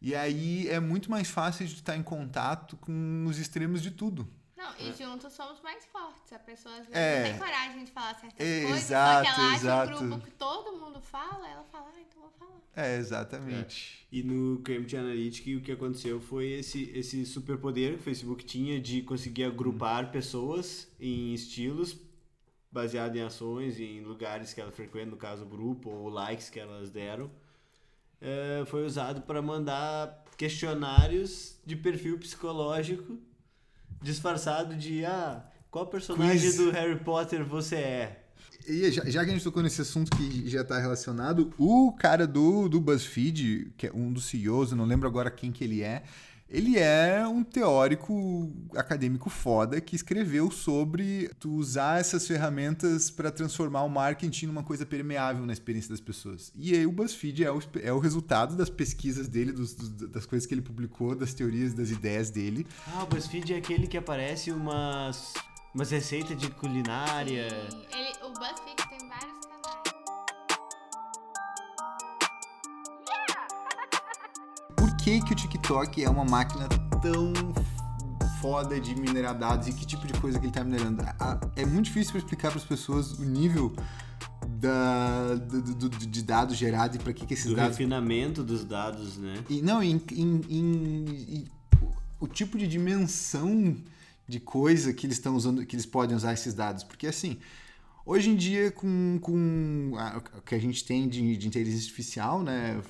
E 0.00 0.14
aí 0.14 0.68
é 0.68 0.78
muito 0.78 1.10
mais 1.10 1.28
fácil 1.28 1.66
de 1.66 1.74
estar 1.74 1.96
em 1.96 2.02
contato 2.02 2.76
com 2.76 3.26
os 3.26 3.38
extremos 3.38 3.82
de 3.82 3.90
tudo. 3.90 4.28
Não, 4.64 4.88
e 4.88 4.92
juntos 4.92 5.32
somos 5.32 5.60
mais 5.60 5.84
fortes. 5.86 6.32
A 6.32 6.38
pessoa 6.38 6.74
às 6.76 6.86
vezes 6.86 6.94
é, 6.94 7.22
não 7.22 7.30
tem 7.30 7.38
coragem 7.38 7.84
de 7.84 7.90
falar 7.90 8.14
certas 8.14 8.46
é, 8.46 8.62
coisas, 8.62 8.84
exato, 8.84 9.28
só 9.28 9.34
que 9.34 9.40
ela 9.40 9.54
exato. 9.54 9.92
acha 9.92 10.02
um 10.02 10.08
grupo 10.08 10.24
que 10.24 10.30
todo 10.32 10.78
mundo 10.78 11.00
fala, 11.00 11.48
ela 11.48 11.64
fala, 11.64 11.90
ah, 11.94 12.00
então 12.00 12.22
vou 12.22 12.30
falar. 12.38 12.60
É, 12.74 12.96
exatamente. 12.96 14.06
É. 14.10 14.16
E 14.16 14.22
no 14.22 14.58
Cambridge 14.62 14.96
Analytica 14.96 15.58
o 15.58 15.60
que 15.60 15.72
aconteceu 15.72 16.20
foi 16.20 16.52
esse, 16.52 16.90
esse 16.94 17.26
superpoder 17.26 17.94
que 17.94 18.00
o 18.00 18.02
Facebook 18.02 18.44
tinha 18.44 18.80
de 18.80 19.02
conseguir 19.02 19.44
agrupar 19.44 20.10
pessoas 20.10 20.88
em 20.98 21.34
estilos 21.34 21.96
baseado 22.74 23.14
em 23.14 23.22
ações, 23.22 23.78
em 23.78 24.00
lugares 24.00 24.52
que 24.52 24.60
ela 24.60 24.72
frequenta, 24.72 25.06
no 25.06 25.16
caso 25.16 25.44
o 25.44 25.46
grupo, 25.46 25.90
ou 25.90 26.08
likes 26.08 26.50
que 26.50 26.58
elas 26.58 26.90
deram. 26.90 27.30
É, 28.20 28.64
foi 28.66 28.84
usado 28.84 29.22
para 29.22 29.40
mandar 29.40 30.24
questionários 30.36 31.56
de 31.64 31.76
perfil 31.76 32.18
psicológico 32.18 33.16
disfarçado 34.02 34.74
de 34.74 35.04
ah, 35.04 35.44
qual 35.70 35.86
personagem 35.86 36.40
Quiz. 36.40 36.56
do 36.56 36.70
Harry 36.70 36.98
Potter 36.98 37.44
você 37.44 37.76
é? 37.76 38.20
E 38.66 38.90
já, 38.90 39.04
já, 39.04 39.24
que 39.24 39.30
a 39.30 39.32
gente 39.34 39.44
tocou 39.44 39.62
nesse 39.62 39.82
assunto 39.82 40.16
que 40.16 40.48
já 40.48 40.62
está 40.62 40.78
relacionado, 40.78 41.52
o 41.58 41.92
cara 41.92 42.26
do, 42.26 42.68
do 42.68 42.80
BuzzFeed, 42.80 43.72
que 43.76 43.88
é 43.88 43.92
um 43.92 44.10
dos 44.10 44.24
CEOs, 44.24 44.70
eu 44.70 44.76
não 44.76 44.86
lembro 44.86 45.06
agora 45.06 45.30
quem 45.30 45.52
que 45.52 45.62
ele 45.64 45.82
é, 45.82 46.02
ele 46.54 46.78
é 46.78 47.26
um 47.26 47.42
teórico 47.42 48.52
acadêmico 48.76 49.28
foda 49.28 49.80
que 49.80 49.96
escreveu 49.96 50.50
sobre 50.50 51.28
tu 51.40 51.50
usar 51.52 52.00
essas 52.00 52.26
ferramentas 52.26 53.10
para 53.10 53.30
transformar 53.30 53.82
o 53.82 53.88
marketing 53.88 54.46
numa 54.46 54.62
coisa 54.62 54.86
permeável 54.86 55.44
na 55.44 55.52
experiência 55.52 55.90
das 55.90 56.00
pessoas. 56.00 56.52
E 56.56 56.72
aí 56.72 56.86
o 56.86 56.92
BuzzFeed 56.92 57.44
é 57.44 57.50
o, 57.50 57.60
é 57.82 57.92
o 57.92 57.98
resultado 57.98 58.54
das 58.56 58.70
pesquisas 58.70 59.26
dele, 59.26 59.50
dos, 59.52 59.74
dos, 59.74 59.90
das 60.10 60.24
coisas 60.24 60.46
que 60.46 60.54
ele 60.54 60.62
publicou, 60.62 61.14
das 61.16 61.34
teorias, 61.34 61.74
das 61.74 61.90
ideias 61.90 62.30
dele. 62.30 62.66
Ah, 62.94 63.02
o 63.02 63.06
BuzzFeed 63.06 63.52
é 63.52 63.56
aquele 63.56 63.88
que 63.88 63.96
aparece 63.96 64.52
umas 64.52 65.34
umas 65.74 65.90
receitas 65.90 66.38
de 66.38 66.48
culinária. 66.52 67.48
Sim, 67.68 68.03
que, 75.04 75.20
que 75.20 75.32
o 75.34 75.36
TikTok 75.36 76.02
é 76.02 76.08
uma 76.08 76.24
máquina 76.24 76.66
tão 77.02 77.30
foda 78.40 78.80
de 78.80 78.94
minerar 78.94 79.38
dados 79.38 79.68
e 79.68 79.72
que 79.74 79.84
tipo 79.84 80.06
de 80.06 80.14
coisa 80.14 80.38
que 80.38 80.46
ele 80.46 80.50
está 80.50 80.64
minerando? 80.64 81.04
É 81.56 81.66
muito 81.66 81.86
difícil 81.86 82.12
para 82.12 82.20
explicar 82.20 82.48
para 82.48 82.58
as 82.58 82.64
pessoas 82.64 83.12
o 83.18 83.22
nível 83.22 83.76
da, 84.46 85.34
do, 85.34 85.60
do, 85.74 85.88
de 85.90 86.22
dados 86.22 86.56
gerados 86.56 86.96
e 86.96 86.98
para 86.98 87.12
que, 87.12 87.26
que 87.26 87.34
esses 87.34 87.50
do 87.50 87.54
dados. 87.54 87.68
O 87.68 87.72
refinamento 87.72 88.42
dos 88.42 88.64
dados, 88.64 89.18
né? 89.18 89.34
E, 89.50 89.60
não, 89.60 89.82
em, 89.82 90.00
em, 90.10 90.40
em, 90.48 91.04
em, 91.36 91.44
o 92.18 92.26
tipo 92.26 92.56
de 92.56 92.66
dimensão 92.66 93.76
de 94.26 94.40
coisa 94.40 94.94
que 94.94 95.06
eles 95.06 95.18
estão 95.18 95.36
usando, 95.36 95.66
que 95.66 95.76
eles 95.76 95.84
podem 95.84 96.16
usar 96.16 96.32
esses 96.32 96.54
dados. 96.54 96.82
Porque 96.82 97.06
assim, 97.06 97.36
hoje 98.06 98.30
em 98.30 98.36
dia, 98.36 98.70
com, 98.70 99.18
com 99.20 99.92
o 100.38 100.40
que 100.40 100.54
a 100.54 100.58
gente 100.58 100.82
tem 100.82 101.06
de, 101.06 101.36
de 101.36 101.46
inteligência 101.46 101.84
artificial, 101.84 102.42
né? 102.42 102.80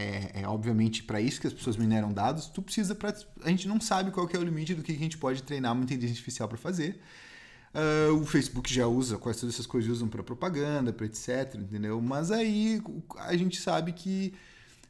É, 0.00 0.40
é 0.42 0.48
obviamente 0.48 1.02
para 1.02 1.20
isso 1.20 1.40
que 1.40 1.46
as 1.46 1.52
pessoas 1.52 1.76
mineram 1.76 2.12
dados. 2.12 2.46
Tu 2.46 2.62
precisa 2.62 2.94
para 2.94 3.14
a 3.44 3.48
gente 3.50 3.68
não 3.68 3.80
sabe 3.80 4.10
qual 4.10 4.28
é 4.32 4.38
o 4.38 4.42
limite 4.42 4.74
do 4.74 4.82
que 4.82 4.92
a 4.92 4.96
gente 4.96 5.18
pode 5.18 5.42
treinar 5.42 5.72
uma 5.72 5.84
inteligência 5.84 6.14
artificial 6.14 6.48
para 6.48 6.56
fazer. 6.56 7.00
Uh, 7.72 8.14
o 8.14 8.26
Facebook 8.26 8.72
já 8.72 8.86
usa, 8.86 9.16
quase 9.16 9.40
todas 9.40 9.54
essas 9.54 9.66
coisas 9.66 9.90
usam 9.90 10.08
para 10.08 10.22
propaganda, 10.22 10.92
para 10.92 11.06
etc, 11.06 11.54
entendeu? 11.54 12.00
Mas 12.00 12.30
aí 12.32 12.82
a 13.18 13.36
gente 13.36 13.60
sabe 13.60 13.92
que 13.92 14.34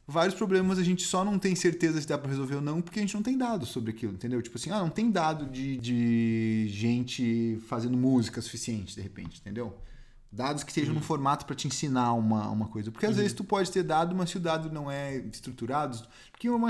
vários 0.07 0.33
problemas 0.33 0.79
a 0.79 0.83
gente 0.83 1.03
só 1.03 1.23
não 1.23 1.37
tem 1.37 1.55
certeza 1.55 2.01
se 2.01 2.07
dá 2.07 2.17
para 2.17 2.29
resolver 2.29 2.55
ou 2.55 2.61
não, 2.61 2.81
porque 2.81 2.99
a 2.99 3.01
gente 3.01 3.13
não 3.13 3.21
tem 3.21 3.37
dados 3.37 3.69
sobre 3.69 3.91
aquilo, 3.91 4.13
entendeu? 4.13 4.41
Tipo 4.41 4.57
assim, 4.57 4.71
ah, 4.71 4.79
não 4.79 4.89
tem 4.89 5.11
dado 5.11 5.45
de, 5.45 5.77
de 5.77 6.67
gente 6.69 7.59
fazendo 7.67 7.97
música 7.97 8.41
suficiente, 8.41 8.95
de 8.95 9.01
repente, 9.01 9.39
entendeu? 9.39 9.77
Dados 10.31 10.63
que 10.63 10.71
estejam 10.71 10.93
uhum. 10.93 10.99
no 10.99 11.05
formato 11.05 11.45
para 11.45 11.55
te 11.55 11.67
ensinar 11.67 12.13
uma, 12.13 12.49
uma 12.49 12.67
coisa. 12.67 12.89
Porque 12.89 13.05
às 13.05 13.11
uhum. 13.11 13.17
vezes 13.17 13.33
tu 13.33 13.43
pode 13.43 13.69
ter 13.69 13.83
dado, 13.83 14.15
mas 14.15 14.29
se 14.29 14.37
o 14.37 14.39
dado 14.39 14.71
não 14.71 14.89
é 14.89 15.17
estruturado, 15.17 16.01
porque 16.31 16.49
uma, 16.49 16.69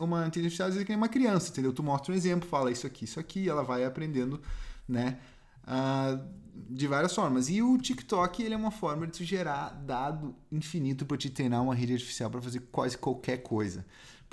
uma 0.00 0.26
inteligência 0.26 0.64
artificial 0.64 0.94
é 0.94 0.96
uma 0.96 1.08
criança, 1.08 1.50
entendeu? 1.50 1.72
Tu 1.72 1.82
mostra 1.82 2.12
um 2.12 2.16
exemplo, 2.16 2.48
fala 2.48 2.70
isso 2.70 2.86
aqui, 2.86 3.04
isso 3.04 3.20
aqui, 3.20 3.46
ela 3.46 3.62
vai 3.62 3.84
aprendendo, 3.84 4.40
né? 4.88 5.18
Uh, 5.64 6.18
de 6.70 6.86
várias 6.86 7.14
formas. 7.14 7.48
E 7.48 7.60
o 7.60 7.76
TikTok 7.76 8.42
ele 8.42 8.54
é 8.54 8.56
uma 8.56 8.70
forma 8.70 9.06
de 9.06 9.12
tu 9.12 9.24
gerar 9.24 9.70
dado 9.84 10.34
infinito 10.50 11.04
para 11.04 11.16
te 11.16 11.28
treinar 11.28 11.62
uma 11.62 11.74
rede 11.74 11.92
artificial 11.92 12.30
para 12.30 12.40
fazer 12.40 12.60
quase 12.72 12.96
qualquer 12.96 13.38
coisa. 13.38 13.84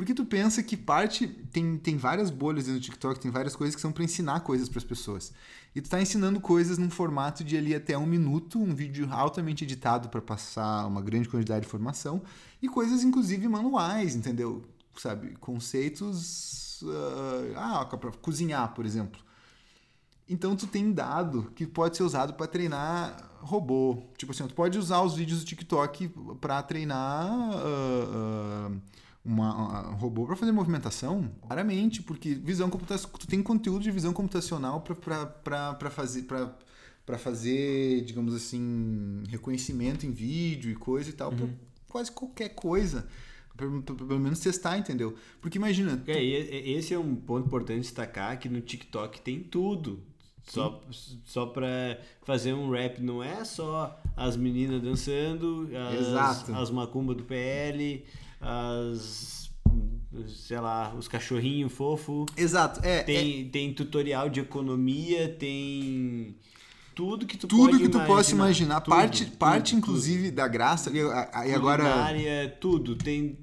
Porque 0.01 0.15
tu 0.15 0.25
pensa 0.25 0.63
que 0.63 0.75
parte 0.75 1.27
tem, 1.27 1.77
tem 1.77 1.95
várias 1.95 2.31
bolhas 2.31 2.65
no 2.65 2.79
TikTok, 2.79 3.19
tem 3.19 3.29
várias 3.29 3.55
coisas 3.55 3.75
que 3.75 3.81
são 3.81 3.91
para 3.91 4.03
ensinar 4.03 4.39
coisas 4.39 4.67
para 4.67 4.79
as 4.79 4.83
pessoas. 4.83 5.31
E 5.75 5.79
tu 5.79 5.85
está 5.85 6.01
ensinando 6.01 6.41
coisas 6.41 6.79
num 6.79 6.89
formato 6.89 7.43
de 7.43 7.55
ali 7.55 7.75
até 7.75 7.95
um 7.95 8.07
minuto, 8.07 8.59
um 8.59 8.73
vídeo 8.73 9.07
altamente 9.11 9.63
editado 9.63 10.09
para 10.09 10.19
passar 10.19 10.87
uma 10.87 11.03
grande 11.03 11.29
quantidade 11.29 11.61
de 11.61 11.67
informação 11.67 12.23
e 12.59 12.67
coisas 12.67 13.03
inclusive 13.03 13.47
manuais, 13.47 14.15
entendeu? 14.15 14.63
Sabe, 14.97 15.35
conceitos, 15.35 16.81
uh, 16.81 17.53
ah, 17.55 17.85
para 17.85 18.11
cozinhar, 18.13 18.73
por 18.73 18.87
exemplo 18.87 19.21
então 20.31 20.55
tu 20.55 20.65
tem 20.65 20.93
dado 20.93 21.51
que 21.53 21.67
pode 21.67 21.97
ser 21.97 22.03
usado 22.03 22.35
para 22.35 22.47
treinar 22.47 23.29
robô. 23.41 24.01
Tipo 24.17 24.31
assim, 24.31 24.47
tu 24.47 24.53
pode 24.53 24.77
usar 24.79 25.01
os 25.01 25.15
vídeos 25.15 25.41
do 25.41 25.45
TikTok 25.45 26.09
para 26.39 26.63
treinar 26.63 27.29
uh, 27.29 28.71
uh, 28.71 28.81
uma, 29.23 29.91
um 29.91 29.95
robô 29.95 30.25
para 30.25 30.35
fazer 30.35 30.51
movimentação, 30.51 31.31
claramente, 31.41 32.01
porque 32.01 32.33
visão 32.33 32.69
computacional, 32.69 33.17
tu 33.19 33.27
tem 33.27 33.41
conteúdo 33.41 33.83
de 33.83 33.91
visão 33.91 34.13
computacional 34.13 34.81
para 34.81 35.89
fazer 35.89 36.23
para 36.23 36.55
para 37.05 37.17
fazer, 37.17 38.01
digamos 38.05 38.33
assim, 38.33 39.23
reconhecimento 39.27 40.05
em 40.05 40.11
vídeo 40.11 40.71
e 40.71 40.75
coisa 40.75 41.09
e 41.09 41.13
tal, 41.13 41.31
uhum. 41.31 41.53
quase 41.87 42.11
qualquer 42.11 42.49
coisa. 42.49 43.07
Pelo, 43.57 43.81
pelo 43.81 44.19
menos 44.19 44.39
testar, 44.39 44.77
entendeu? 44.77 45.15
Porque 45.41 45.57
imagina. 45.57 46.01
É, 46.07 46.13
tu... 46.13 46.19
esse 46.19 46.93
é 46.93 46.99
um 46.99 47.15
ponto 47.15 47.47
importante 47.47 47.81
destacar 47.81 48.39
que 48.39 48.47
no 48.47 48.61
TikTok 48.61 49.19
tem 49.21 49.41
tudo 49.43 50.01
Só, 50.43 50.81
só 51.25 51.45
pra 51.47 51.99
fazer 52.23 52.53
um 52.53 52.71
rap 52.71 53.01
não 53.01 53.21
é 53.21 53.43
só 53.43 54.01
as 54.15 54.37
meninas 54.37 54.81
dançando, 54.81 55.69
as, 55.91 56.07
Exato. 56.07 56.55
as 56.55 56.71
macumba 56.71 57.13
do 57.13 57.23
PL, 57.23 58.05
as 58.41 59.41
sei 60.27 60.59
lá, 60.59 60.93
os 60.93 61.07
cachorrinhos 61.07 61.71
fofo. 61.71 62.25
Exato, 62.35 62.81
é. 62.83 63.03
Tem, 63.03 63.41
é... 63.41 63.49
tem 63.49 63.73
tutorial 63.73 64.29
de 64.29 64.41
economia, 64.41 65.29
tem 65.29 66.35
tudo 66.93 67.25
que 67.25 67.37
tu 67.37 67.47
tudo 67.47 67.77
que 67.77 67.87
tu 67.87 67.97
imaginar. 67.97 68.05
possa 68.05 68.31
imaginar, 68.35 68.81
tudo, 68.81 68.93
parte, 68.93 69.25
tudo, 69.25 69.37
parte 69.37 69.69
tudo, 69.69 69.77
inclusive 69.79 70.31
da 70.31 70.47
graça 70.47 70.91
e, 70.91 70.99
agora 71.53 71.85
tudo, 72.59 72.95
tem 72.95 73.37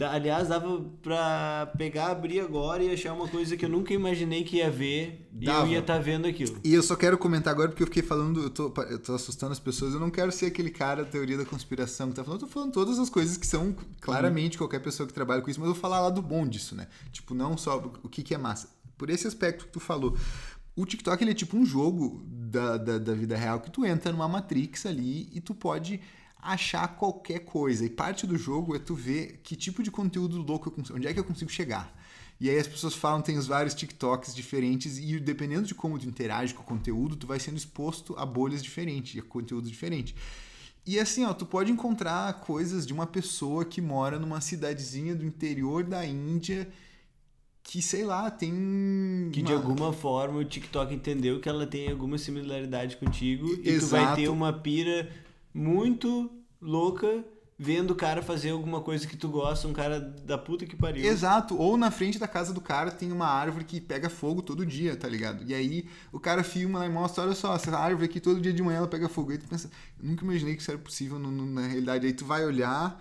Aliás, 0.00 0.48
dava 0.48 0.80
pra 1.02 1.70
pegar, 1.76 2.06
abrir 2.06 2.40
agora 2.40 2.82
e 2.82 2.90
achar 2.90 3.12
uma 3.12 3.28
coisa 3.28 3.56
que 3.58 3.64
eu 3.64 3.68
nunca 3.68 3.92
imaginei 3.92 4.42
que 4.42 4.56
ia 4.56 4.70
ver 4.70 5.28
dava. 5.30 5.66
e 5.66 5.70
eu 5.70 5.72
ia 5.74 5.78
estar 5.80 5.96
tá 5.96 6.00
vendo 6.00 6.26
aquilo. 6.26 6.58
E 6.64 6.72
eu 6.72 6.82
só 6.82 6.96
quero 6.96 7.18
comentar 7.18 7.52
agora 7.52 7.68
porque 7.68 7.82
eu 7.82 7.86
fiquei 7.86 8.02
falando, 8.02 8.42
eu 8.42 8.50
tô, 8.50 8.72
eu 8.88 8.98
tô 8.98 9.14
assustando 9.14 9.52
as 9.52 9.60
pessoas, 9.60 9.92
eu 9.92 10.00
não 10.00 10.10
quero 10.10 10.32
ser 10.32 10.46
aquele 10.46 10.70
cara 10.70 11.04
da 11.04 11.10
teoria 11.10 11.36
da 11.36 11.44
conspiração 11.44 12.08
que 12.08 12.14
tá 12.14 12.24
falando, 12.24 12.40
eu 12.40 12.46
tô 12.46 12.52
falando 12.52 12.72
todas 12.72 12.98
as 12.98 13.10
coisas 13.10 13.36
que 13.36 13.46
são 13.46 13.76
claramente 14.00 14.56
qualquer 14.56 14.80
pessoa 14.80 15.06
que 15.06 15.12
trabalha 15.12 15.42
com 15.42 15.50
isso, 15.50 15.60
mas 15.60 15.68
eu 15.68 15.74
vou 15.74 15.80
falar 15.80 16.00
lá 16.00 16.08
do 16.08 16.22
bom 16.22 16.46
disso, 16.46 16.74
né? 16.74 16.88
Tipo, 17.12 17.34
não 17.34 17.58
só 17.58 17.76
o 18.02 18.08
que, 18.08 18.22
que 18.22 18.34
é 18.34 18.38
massa. 18.38 18.70
Por 18.96 19.10
esse 19.10 19.26
aspecto 19.26 19.66
que 19.66 19.72
tu 19.72 19.80
falou. 19.80 20.16
O 20.74 20.86
TikTok 20.86 21.22
ele 21.22 21.32
é 21.32 21.34
tipo 21.34 21.54
um 21.54 21.66
jogo 21.66 22.22
da, 22.26 22.78
da, 22.78 22.96
da 22.96 23.12
vida 23.12 23.36
real 23.36 23.60
que 23.60 23.70
tu 23.70 23.84
entra 23.84 24.10
numa 24.10 24.26
Matrix 24.26 24.86
ali 24.86 25.28
e 25.34 25.38
tu 25.38 25.54
pode 25.54 26.00
achar 26.42 26.88
qualquer 26.96 27.38
coisa. 27.40 27.84
E 27.84 27.88
parte 27.88 28.26
do 28.26 28.36
jogo 28.36 28.74
é 28.74 28.78
tu 28.80 28.94
ver 28.96 29.40
que 29.44 29.54
tipo 29.54 29.82
de 29.82 29.90
conteúdo 29.90 30.42
louco 30.42 30.68
eu 30.68 30.72
consigo, 30.72 30.98
onde 30.98 31.06
é 31.06 31.14
que 31.14 31.20
eu 31.20 31.24
consigo 31.24 31.50
chegar. 31.50 31.96
E 32.40 32.50
aí 32.50 32.58
as 32.58 32.66
pessoas 32.66 32.94
falam, 32.94 33.22
tem 33.22 33.38
os 33.38 33.46
vários 33.46 33.72
TikToks 33.72 34.34
diferentes 34.34 34.98
e 34.98 35.20
dependendo 35.20 35.64
de 35.64 35.74
como 35.76 35.96
tu 35.96 36.08
interage 36.08 36.52
com 36.52 36.62
o 36.62 36.66
conteúdo, 36.66 37.14
tu 37.14 37.24
vai 37.24 37.38
sendo 37.38 37.56
exposto 37.56 38.16
a 38.18 38.26
bolhas 38.26 38.60
diferentes, 38.60 39.16
a 39.16 39.22
conteúdo 39.22 39.68
diferente. 39.68 40.16
E 40.84 40.98
assim, 40.98 41.24
ó, 41.24 41.32
tu 41.32 41.46
pode 41.46 41.70
encontrar 41.70 42.40
coisas 42.40 42.84
de 42.84 42.92
uma 42.92 43.06
pessoa 43.06 43.64
que 43.64 43.80
mora 43.80 44.18
numa 44.18 44.40
cidadezinha 44.40 45.14
do 45.14 45.24
interior 45.24 45.84
da 45.84 46.04
Índia 46.04 46.68
que, 47.62 47.80
sei 47.80 48.04
lá, 48.04 48.28
tem. 48.30 49.30
Que 49.32 49.40
uma... 49.40 49.46
de 49.46 49.52
alguma 49.52 49.92
forma 49.92 50.40
o 50.40 50.44
TikTok 50.44 50.92
entendeu 50.92 51.38
que 51.38 51.48
ela 51.48 51.66
tem 51.66 51.90
alguma 51.90 52.18
similaridade 52.18 52.96
contigo 52.96 53.46
Exato. 53.46 53.68
e 53.68 53.78
tu 53.78 53.86
vai 53.86 54.16
ter 54.16 54.28
uma 54.28 54.52
pira 54.52 55.08
muito 55.52 56.30
louca 56.60 57.24
vendo 57.62 57.92
o 57.92 57.94
cara 57.94 58.22
fazer 58.22 58.50
alguma 58.50 58.80
coisa 58.80 59.06
que 59.06 59.16
tu 59.16 59.28
gosta, 59.28 59.68
um 59.68 59.72
cara 59.72 60.00
da 60.00 60.36
puta 60.36 60.66
que 60.66 60.74
pariu. 60.74 61.04
Exato, 61.04 61.56
ou 61.56 61.76
na 61.76 61.92
frente 61.92 62.18
da 62.18 62.26
casa 62.26 62.52
do 62.52 62.60
cara 62.60 62.90
tem 62.90 63.12
uma 63.12 63.28
árvore 63.28 63.64
que 63.64 63.80
pega 63.80 64.10
fogo 64.10 64.42
todo 64.42 64.66
dia, 64.66 64.96
tá 64.96 65.08
ligado? 65.08 65.44
E 65.44 65.54
aí 65.54 65.88
o 66.10 66.18
cara 66.18 66.42
filma 66.42 66.84
e 66.84 66.88
mostra, 66.88 67.22
olha 67.22 67.34
só, 67.34 67.54
essa 67.54 67.76
árvore 67.78 68.06
aqui 68.06 68.18
todo 68.18 68.40
dia 68.40 68.52
de 68.52 68.62
manhã 68.62 68.78
ela 68.78 68.88
pega 68.88 69.08
fogo. 69.08 69.30
Aí 69.30 69.38
tu 69.38 69.46
pensa, 69.46 69.70
eu 70.00 70.08
nunca 70.08 70.24
imaginei 70.24 70.56
que 70.56 70.62
isso 70.62 70.72
era 70.72 70.80
possível 70.80 71.20
no, 71.20 71.30
no, 71.30 71.46
na 71.46 71.66
realidade. 71.66 72.04
Aí 72.04 72.12
tu 72.12 72.24
vai 72.24 72.44
olhar, 72.44 73.00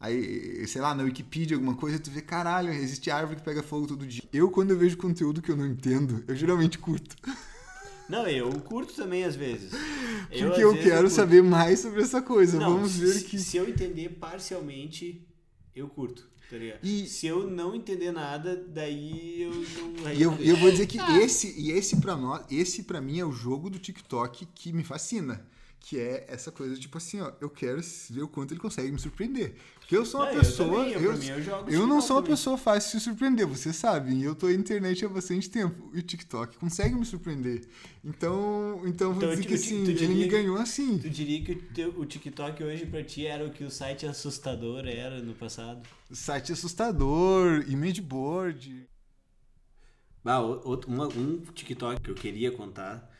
aí, 0.00 0.66
sei 0.66 0.80
lá, 0.80 0.94
na 0.94 1.02
Wikipedia 1.02 1.54
alguma 1.54 1.74
coisa, 1.74 1.98
tu 1.98 2.10
vê, 2.10 2.22
caralho, 2.22 2.72
existe 2.72 3.10
árvore 3.10 3.36
que 3.36 3.44
pega 3.44 3.62
fogo 3.62 3.86
todo 3.86 4.06
dia. 4.06 4.22
Eu, 4.32 4.50
quando 4.50 4.70
eu 4.70 4.78
vejo 4.78 4.96
conteúdo 4.96 5.42
que 5.42 5.50
eu 5.50 5.56
não 5.56 5.66
entendo, 5.66 6.24
eu 6.26 6.34
geralmente 6.34 6.78
curto. 6.78 7.16
Não, 8.08 8.26
eu 8.28 8.50
curto 8.60 8.94
também 8.94 9.24
às 9.24 9.34
vezes. 9.34 9.72
Eu, 10.30 10.48
Porque 10.48 10.64
eu 10.64 10.76
quero 10.76 11.06
eu 11.06 11.10
saber 11.10 11.42
mais 11.42 11.80
sobre 11.80 12.02
essa 12.02 12.20
coisa. 12.20 12.58
Não, 12.58 12.74
Vamos 12.74 12.96
ver 12.96 13.12
se, 13.12 13.24
que. 13.24 13.38
Se 13.38 13.56
eu 13.56 13.68
entender 13.68 14.10
parcialmente, 14.10 15.26
eu 15.74 15.88
curto. 15.88 16.28
Tá 16.50 16.56
e 16.82 17.06
se 17.06 17.26
eu 17.26 17.50
não 17.50 17.74
entender 17.74 18.12
nada, 18.12 18.54
daí 18.68 19.42
eu 19.42 19.50
não. 20.02 20.12
E 20.12 20.22
eu, 20.22 20.36
eu 20.40 20.56
vou 20.56 20.70
dizer 20.70 20.86
que 20.86 20.98
ah. 21.00 21.18
esse, 21.18 21.58
e 21.58 21.72
esse 21.72 21.96
para 21.96 22.14
nós, 22.14 22.44
esse 22.50 22.82
para 22.82 23.00
mim 23.00 23.18
é 23.18 23.24
o 23.24 23.32
jogo 23.32 23.70
do 23.70 23.78
TikTok 23.78 24.46
que 24.54 24.72
me 24.72 24.84
fascina 24.84 25.44
que 25.84 26.00
é 26.00 26.24
essa 26.28 26.50
coisa 26.50 26.74
tipo 26.76 26.96
assim, 26.96 27.20
ó, 27.20 27.30
eu 27.42 27.50
quero 27.50 27.78
ver 28.08 28.22
o 28.22 28.28
quanto 28.28 28.54
ele 28.54 28.60
consegue 28.60 28.90
me 28.90 28.98
surpreender. 28.98 29.54
Porque 29.84 29.98
eu 29.98 30.06
sou 30.06 30.22
uma 30.22 30.32
não, 30.32 30.40
pessoa, 30.40 30.88
eu, 30.88 30.92
também, 30.92 30.92
eu, 30.92 31.02
eu, 31.02 31.18
mim, 31.18 31.28
eu, 31.28 31.80
eu 31.80 31.86
não 31.86 32.00
sou 32.00 32.16
uma 32.16 32.22
também. 32.22 32.36
pessoa 32.36 32.56
fácil 32.56 32.92
de 32.92 33.04
se 33.04 33.10
surpreender, 33.10 33.46
vocês 33.46 33.76
sabem. 33.76 34.22
Eu 34.22 34.34
tô 34.34 34.46
na 34.46 34.54
internet 34.54 35.04
há 35.04 35.08
bastante 35.10 35.50
tempo 35.50 35.90
e 35.92 35.98
o 35.98 36.02
TikTok 36.02 36.56
consegue 36.56 36.94
me 36.94 37.04
surpreender. 37.04 37.68
Então, 38.02 38.80
então 38.86 39.12
vou 39.12 39.22
então, 39.22 39.30
dizer 39.30 39.46
que 39.46 39.54
assim, 39.54 39.84
diria, 39.84 40.04
ele 40.04 40.14
me 40.14 40.26
ganhou 40.26 40.56
assim. 40.56 40.96
Tu 40.96 41.10
diria 41.10 41.44
que 41.44 41.52
o, 41.52 41.62
teu, 41.74 42.00
o 42.00 42.06
TikTok 42.06 42.64
hoje 42.64 42.86
para 42.86 43.04
ti 43.04 43.26
era 43.26 43.44
o 43.44 43.50
que 43.50 43.62
o 43.62 43.70
site 43.70 44.06
assustador 44.06 44.86
era 44.86 45.20
no 45.20 45.34
passado? 45.34 45.86
Site 46.10 46.52
assustador, 46.52 47.62
image 47.68 48.00
board. 48.00 48.88
Ah, 50.24 50.40
outro, 50.40 50.90
uma, 50.90 51.06
um 51.08 51.42
TikTok 51.54 52.00
que 52.00 52.10
eu 52.10 52.14
queria 52.14 52.50
contar 52.50 53.13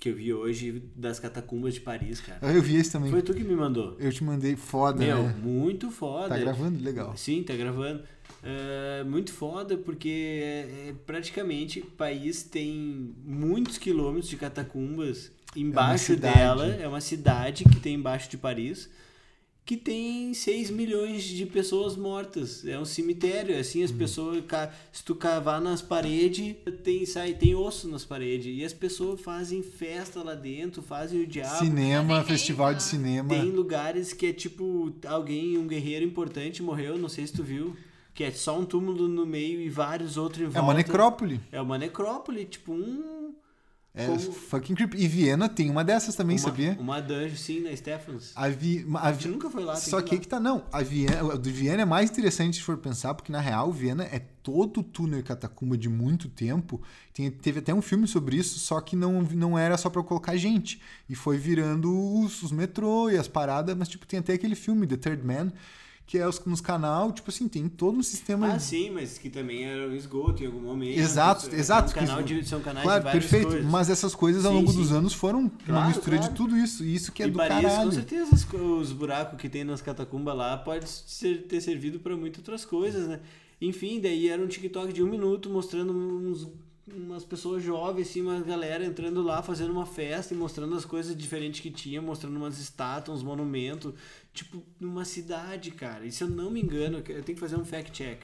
que 0.00 0.08
eu 0.08 0.14
vi 0.14 0.32
hoje 0.32 0.82
das 0.96 1.20
catacumbas 1.20 1.74
de 1.74 1.80
Paris, 1.80 2.20
cara. 2.20 2.40
Eu 2.52 2.62
vi 2.62 2.76
esse 2.76 2.90
também. 2.90 3.10
Foi 3.10 3.20
tu 3.20 3.34
que 3.34 3.44
me 3.44 3.54
mandou. 3.54 3.96
Eu 4.00 4.10
te 4.10 4.24
mandei 4.24 4.56
foda, 4.56 5.04
Meu, 5.04 5.22
né? 5.22 5.36
muito 5.42 5.90
foda. 5.90 6.30
Tá 6.30 6.38
gravando? 6.38 6.82
Legal. 6.82 7.14
Sim, 7.18 7.42
tá 7.42 7.54
gravando. 7.54 8.02
Uh, 8.42 9.04
muito 9.04 9.30
foda 9.30 9.76
porque 9.76 10.08
é, 10.08 10.88
é, 10.88 10.94
praticamente 11.04 11.80
o 11.80 11.86
país 11.86 12.42
tem 12.42 13.14
muitos 13.22 13.76
quilômetros 13.76 14.30
de 14.30 14.36
catacumbas 14.36 15.30
embaixo 15.54 16.14
é 16.14 16.16
dela. 16.16 16.66
É 16.66 16.88
uma 16.88 17.02
cidade 17.02 17.64
que 17.64 17.78
tem 17.78 17.94
embaixo 17.96 18.30
de 18.30 18.38
Paris 18.38 18.88
que 19.70 19.76
tem 19.76 20.34
6 20.34 20.68
milhões 20.70 21.22
de 21.22 21.46
pessoas 21.46 21.94
mortas. 21.94 22.66
É 22.66 22.76
um 22.76 22.84
cemitério, 22.84 23.56
assim, 23.56 23.84
as 23.84 23.92
uhum. 23.92 23.98
pessoas, 23.98 24.44
se 24.90 25.04
tu 25.04 25.14
cavar 25.14 25.60
nas 25.60 25.80
paredes, 25.80 26.56
tem, 26.82 27.06
sai, 27.06 27.34
tem 27.34 27.54
osso 27.54 27.86
nas 27.86 28.04
paredes. 28.04 28.52
E 28.58 28.64
as 28.64 28.72
pessoas 28.72 29.20
fazem 29.20 29.62
festa 29.62 30.24
lá 30.24 30.34
dentro, 30.34 30.82
fazem 30.82 31.20
o 31.22 31.26
diabo. 31.26 31.64
Cinema, 31.64 32.24
festival 32.24 32.74
de 32.74 32.82
cinema. 32.82 33.28
Tem 33.28 33.44
lugares 33.44 34.12
que 34.12 34.26
é 34.26 34.32
tipo, 34.32 34.92
alguém, 35.06 35.56
um 35.56 35.68
guerreiro 35.68 36.04
importante 36.04 36.64
morreu, 36.64 36.98
não 36.98 37.08
sei 37.08 37.24
se 37.28 37.32
tu 37.32 37.44
viu. 37.44 37.76
Que 38.12 38.24
é 38.24 38.32
só 38.32 38.58
um 38.58 38.64
túmulo 38.64 39.06
no 39.06 39.24
meio 39.24 39.60
e 39.60 39.68
vários 39.68 40.16
outros 40.16 40.40
em 40.40 40.44
volta. 40.46 40.58
É 40.58 40.62
uma 40.62 40.74
necrópole. 40.74 41.40
É 41.52 41.60
uma 41.60 41.78
necrópole, 41.78 42.44
tipo 42.44 42.72
um 42.72 43.32
é 43.92 44.06
Como... 44.06 44.20
fucking 44.20 44.74
creepy. 44.74 44.98
E 44.98 45.08
Viena 45.08 45.48
tem 45.48 45.68
uma 45.68 45.82
dessas 45.82 46.14
também, 46.14 46.36
uma, 46.36 46.42
sabia? 46.42 46.76
Uma 46.78 47.00
dungeon, 47.00 47.36
sim, 47.36 47.60
na 47.60 47.74
Stephens. 47.74 48.32
A, 48.36 48.48
Vi... 48.48 48.86
a, 48.94 49.08
a 49.08 49.12
gente 49.12 49.28
nunca 49.28 49.50
foi 49.50 49.64
lá. 49.64 49.74
Só 49.74 50.00
que, 50.00 50.10
que, 50.10 50.18
que 50.20 50.28
tá, 50.28 50.38
não. 50.38 50.64
A 50.72 50.80
Viena, 50.80 51.24
o 51.24 51.36
do 51.36 51.50
Viena 51.50 51.82
é 51.82 51.84
mais 51.84 52.08
interessante 52.08 52.56
se 52.56 52.62
for 52.62 52.76
pensar, 52.76 53.14
porque 53.14 53.32
na 53.32 53.40
real, 53.40 53.72
Viena 53.72 54.04
é 54.04 54.20
todo 54.42 54.82
túnel 54.82 55.18
e 55.18 55.22
catacumba 55.24 55.76
de 55.76 55.88
muito 55.88 56.28
tempo. 56.28 56.80
Tem, 57.12 57.30
teve 57.30 57.58
até 57.58 57.74
um 57.74 57.82
filme 57.82 58.06
sobre 58.06 58.36
isso, 58.36 58.60
só 58.60 58.80
que 58.80 58.94
não, 58.94 59.22
não 59.22 59.58
era 59.58 59.76
só 59.76 59.90
para 59.90 60.02
colocar 60.04 60.36
gente. 60.36 60.80
E 61.08 61.16
foi 61.16 61.36
virando 61.36 61.92
os, 62.20 62.44
os 62.44 62.52
metrô 62.52 63.10
e 63.10 63.16
as 63.16 63.26
paradas, 63.26 63.76
mas 63.76 63.88
tipo, 63.88 64.06
tem 64.06 64.20
até 64.20 64.34
aquele 64.34 64.54
filme, 64.54 64.86
The 64.86 64.96
Third 64.96 65.26
Man, 65.26 65.52
que 66.10 66.18
é 66.18 66.26
os, 66.26 66.44
nos 66.44 66.60
canal, 66.60 67.12
tipo 67.12 67.30
assim, 67.30 67.46
tem 67.46 67.68
todo 67.68 67.96
um 67.96 68.02
sistema. 68.02 68.54
Ah, 68.54 68.58
sim, 68.58 68.90
mas 68.90 69.16
que 69.16 69.30
também 69.30 69.64
era 69.64 69.88
um 69.88 69.94
esgoto 69.94 70.42
em 70.42 70.46
algum 70.46 70.58
momento. 70.58 70.98
Exato, 70.98 71.48
é 71.54 71.54
exato. 71.54 71.92
Um 71.92 71.94
canal 71.94 72.20
de, 72.20 72.44
são 72.44 72.60
canais 72.60 72.82
claro, 72.82 73.04
de 73.04 73.10
perfeito. 73.12 73.46
Coisas. 73.46 73.64
Mas 73.64 73.88
essas 73.88 74.12
coisas 74.12 74.44
ao 74.44 74.50
sim, 74.50 74.58
longo 74.58 74.72
sim. 74.72 74.78
dos 74.78 74.90
anos 74.90 75.14
foram 75.14 75.48
claro, 75.48 75.82
uma 75.82 75.86
mistura 75.86 76.16
claro. 76.16 76.32
de 76.32 76.36
tudo 76.36 76.56
isso. 76.56 76.82
E 76.82 76.96
isso 76.96 77.12
que 77.12 77.22
é 77.22 77.28
e 77.28 77.30
do 77.30 77.36
Paris, 77.36 77.62
caralho. 77.62 77.90
Com 77.90 77.94
certeza 77.94 78.34
os, 78.34 78.44
os 78.52 78.90
buracos 78.90 79.40
que 79.40 79.48
tem 79.48 79.62
nas 79.62 79.80
catacumbas 79.80 80.36
lá 80.36 80.56
pode 80.56 80.88
ser, 80.88 81.46
ter 81.46 81.60
servido 81.60 82.00
para 82.00 82.16
muitas 82.16 82.40
outras 82.40 82.64
coisas, 82.64 83.06
né? 83.06 83.20
Enfim, 83.60 84.00
daí 84.00 84.28
era 84.28 84.42
um 84.42 84.48
TikTok 84.48 84.92
de 84.92 85.04
um 85.04 85.06
minuto 85.06 85.48
mostrando 85.48 85.92
uns 85.92 86.48
umas 86.94 87.24
pessoas 87.24 87.62
jovens, 87.62 88.08
assim, 88.08 88.22
uma 88.22 88.40
galera 88.40 88.84
entrando 88.84 89.22
lá, 89.22 89.42
fazendo 89.42 89.72
uma 89.72 89.86
festa 89.86 90.34
e 90.34 90.36
mostrando 90.36 90.74
as 90.74 90.84
coisas 90.84 91.16
diferentes 91.16 91.60
que 91.60 91.70
tinha, 91.70 92.00
mostrando 92.00 92.36
umas 92.36 92.58
estátuas, 92.58 93.18
uns 93.18 93.24
monumentos, 93.24 93.94
tipo, 94.32 94.62
numa 94.78 95.04
cidade, 95.04 95.70
cara. 95.70 96.06
E 96.06 96.12
se 96.12 96.24
eu 96.24 96.28
não 96.28 96.50
me 96.50 96.60
engano, 96.60 96.98
eu 96.98 97.22
tenho 97.22 97.36
que 97.36 97.40
fazer 97.40 97.56
um 97.56 97.64
fact 97.64 97.92
check. 97.92 98.22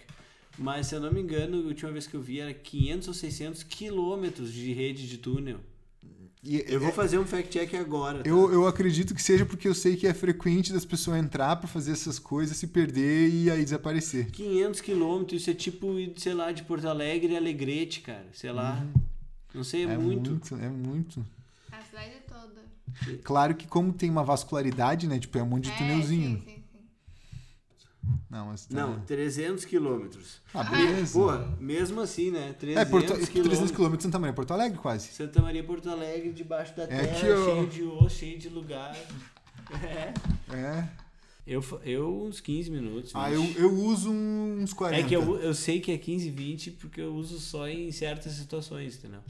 Mas 0.58 0.86
se 0.86 0.94
eu 0.94 1.00
não 1.00 1.12
me 1.12 1.20
engano, 1.20 1.58
a 1.58 1.66
última 1.66 1.92
vez 1.92 2.06
que 2.06 2.14
eu 2.14 2.20
vi 2.20 2.40
era 2.40 2.52
500 2.54 3.08
ou 3.08 3.14
600 3.14 3.62
quilômetros 3.62 4.52
de 4.52 4.72
rede 4.72 5.06
de 5.06 5.18
túnel. 5.18 5.60
E, 6.42 6.64
eu 6.68 6.78
vou 6.78 6.90
é, 6.90 6.92
fazer 6.92 7.18
um 7.18 7.26
fact-check 7.26 7.74
agora. 7.74 8.22
Tá? 8.22 8.30
Eu, 8.30 8.52
eu 8.52 8.66
acredito 8.68 9.14
que 9.14 9.22
seja 9.22 9.44
porque 9.44 9.66
eu 9.66 9.74
sei 9.74 9.96
que 9.96 10.06
é 10.06 10.14
frequente 10.14 10.72
das 10.72 10.84
pessoas 10.84 11.18
entrar 11.18 11.56
para 11.56 11.66
fazer 11.66 11.90
essas 11.92 12.20
coisas, 12.20 12.56
se 12.56 12.68
perder 12.68 13.28
e 13.28 13.50
aí 13.50 13.64
desaparecer. 13.64 14.30
500 14.30 14.80
quilômetros, 14.80 15.40
isso 15.40 15.50
é 15.50 15.54
tipo, 15.54 15.88
sei 16.16 16.34
lá, 16.34 16.52
de 16.52 16.62
Porto 16.62 16.86
Alegre 16.86 17.32
e 17.32 17.36
Alegrete, 17.36 18.00
cara. 18.00 18.26
Sei 18.32 18.52
lá. 18.52 18.80
Uhum. 18.80 19.02
Não 19.54 19.64
sei, 19.64 19.86
é, 19.86 19.90
é 19.90 19.98
muito. 19.98 20.30
muito. 20.30 20.54
É 20.54 20.68
muito. 20.68 21.26
A 21.72 21.82
cidade 21.82 22.12
toda. 22.28 23.16
Claro 23.24 23.54
que 23.56 23.66
como 23.66 23.92
tem 23.92 24.08
uma 24.08 24.22
vascularidade, 24.22 25.08
né? 25.08 25.18
Tipo, 25.18 25.38
é 25.38 25.42
um 25.42 25.46
monte 25.46 25.64
de 25.64 25.70
é, 25.72 25.76
túnelzinho. 25.78 26.44
Não, 28.30 28.46
mas 28.46 28.66
tá... 28.66 28.76
Não, 28.76 29.00
300 29.00 29.64
quilômetros. 29.64 30.40
Ah, 30.52 30.64
beleza. 30.64 31.18
Porra, 31.18 31.56
mesmo 31.60 32.00
assim, 32.00 32.30
né? 32.30 32.54
300 32.58 32.82
é, 32.82 32.84
Porto, 32.84 33.14
300 33.14 33.70
quilômetros 33.70 34.02
Santa 34.02 34.18
Maria, 34.18 34.34
Porto 34.34 34.52
Alegre, 34.52 34.78
quase. 34.78 35.08
Santa 35.08 35.40
Maria, 35.40 35.64
Porto 35.64 35.88
Alegre, 35.88 36.32
debaixo 36.32 36.76
da 36.76 36.84
é 36.84 36.86
terra, 36.86 37.02
aqui, 37.02 37.20
cheio 37.20 37.66
de 37.66 37.82
osso, 37.82 38.10
cheio 38.10 38.38
de 38.38 38.48
lugar. 38.48 38.96
É. 39.82 40.12
É. 40.54 40.88
Eu, 41.46 41.64
eu 41.84 42.24
uns 42.24 42.40
15 42.40 42.70
minutos. 42.70 43.12
Ah, 43.14 43.30
eu, 43.30 43.44
eu 43.56 43.72
uso 43.72 44.10
uns 44.10 44.72
40. 44.72 45.00
É 45.00 45.08
que 45.08 45.14
eu, 45.14 45.38
eu 45.38 45.54
sei 45.54 45.80
que 45.80 45.92
é 45.92 45.98
15, 45.98 46.28
20 46.30 46.70
porque 46.72 47.00
eu 47.00 47.14
uso 47.14 47.38
só 47.38 47.68
em 47.68 47.92
certas 47.92 48.32
situações, 48.32 48.96
entendeu? 48.96 49.20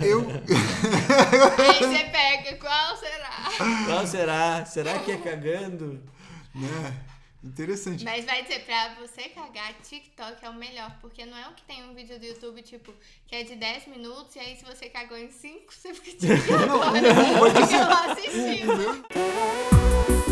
Eu. 0.00 0.26
Aí 1.60 1.78
você 1.78 2.04
pega, 2.10 2.56
qual 2.56 2.96
será? 2.96 3.84
Qual 3.86 4.06
será? 4.06 4.64
Será 4.64 4.98
que 5.00 5.12
é 5.12 5.18
cagando? 5.18 6.00
Né? 6.54 7.04
Interessante. 7.42 8.04
Mas 8.04 8.26
vai 8.26 8.42
dizer, 8.42 8.66
pra 8.66 8.94
você 8.96 9.30
cagar, 9.30 9.72
TikTok 9.82 10.44
é 10.44 10.50
o 10.50 10.54
melhor, 10.54 10.94
porque 11.00 11.24
não 11.24 11.38
é 11.38 11.48
o 11.48 11.54
que 11.54 11.62
tem 11.62 11.82
um 11.84 11.94
vídeo 11.94 12.18
do 12.18 12.26
YouTube, 12.26 12.60
tipo, 12.60 12.92
que 13.26 13.34
é 13.34 13.42
de 13.42 13.56
10 13.56 13.86
minutos, 13.86 14.36
e 14.36 14.40
aí 14.40 14.56
se 14.56 14.64
você 14.64 14.90
cagou 14.90 15.16
em 15.16 15.30
5, 15.30 15.72
você 15.72 15.94
fica 15.94 16.18
tipo, 16.20 16.52
agora, 16.54 17.00
porque 17.38 17.74
eu 17.74 18.12
assistindo. 18.12 19.06
Se 20.24 20.29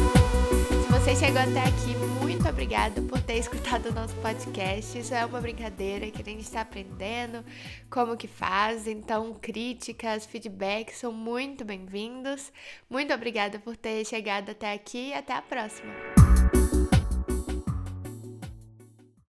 você 1.09 1.25
chegou 1.25 1.41
até 1.41 1.61
aqui, 1.61 1.97
muito 2.23 2.47
obrigada 2.47 3.01
por 3.01 3.19
ter 3.23 3.39
escutado 3.39 3.87
o 3.87 3.93
nosso 3.93 4.15
podcast. 4.17 4.99
Isso 4.99 5.15
é 5.15 5.25
uma 5.25 5.41
brincadeira 5.41 6.11
que 6.11 6.21
a 6.21 6.25
gente 6.25 6.43
está 6.43 6.61
aprendendo 6.61 7.43
como 7.89 8.15
que 8.15 8.29
faz, 8.29 8.87
então 8.87 9.33
críticas, 9.33 10.27
feedbacks 10.27 10.99
são 10.99 11.11
muito 11.11 11.65
bem-vindos. 11.65 12.53
Muito 12.91 13.15
obrigada 13.15 13.59
por 13.59 13.75
ter 13.75 14.05
chegado 14.05 14.51
até 14.51 14.75
aqui 14.75 15.09
e 15.09 15.15
até 15.15 15.33
a 15.33 15.41
próxima. 15.41 15.95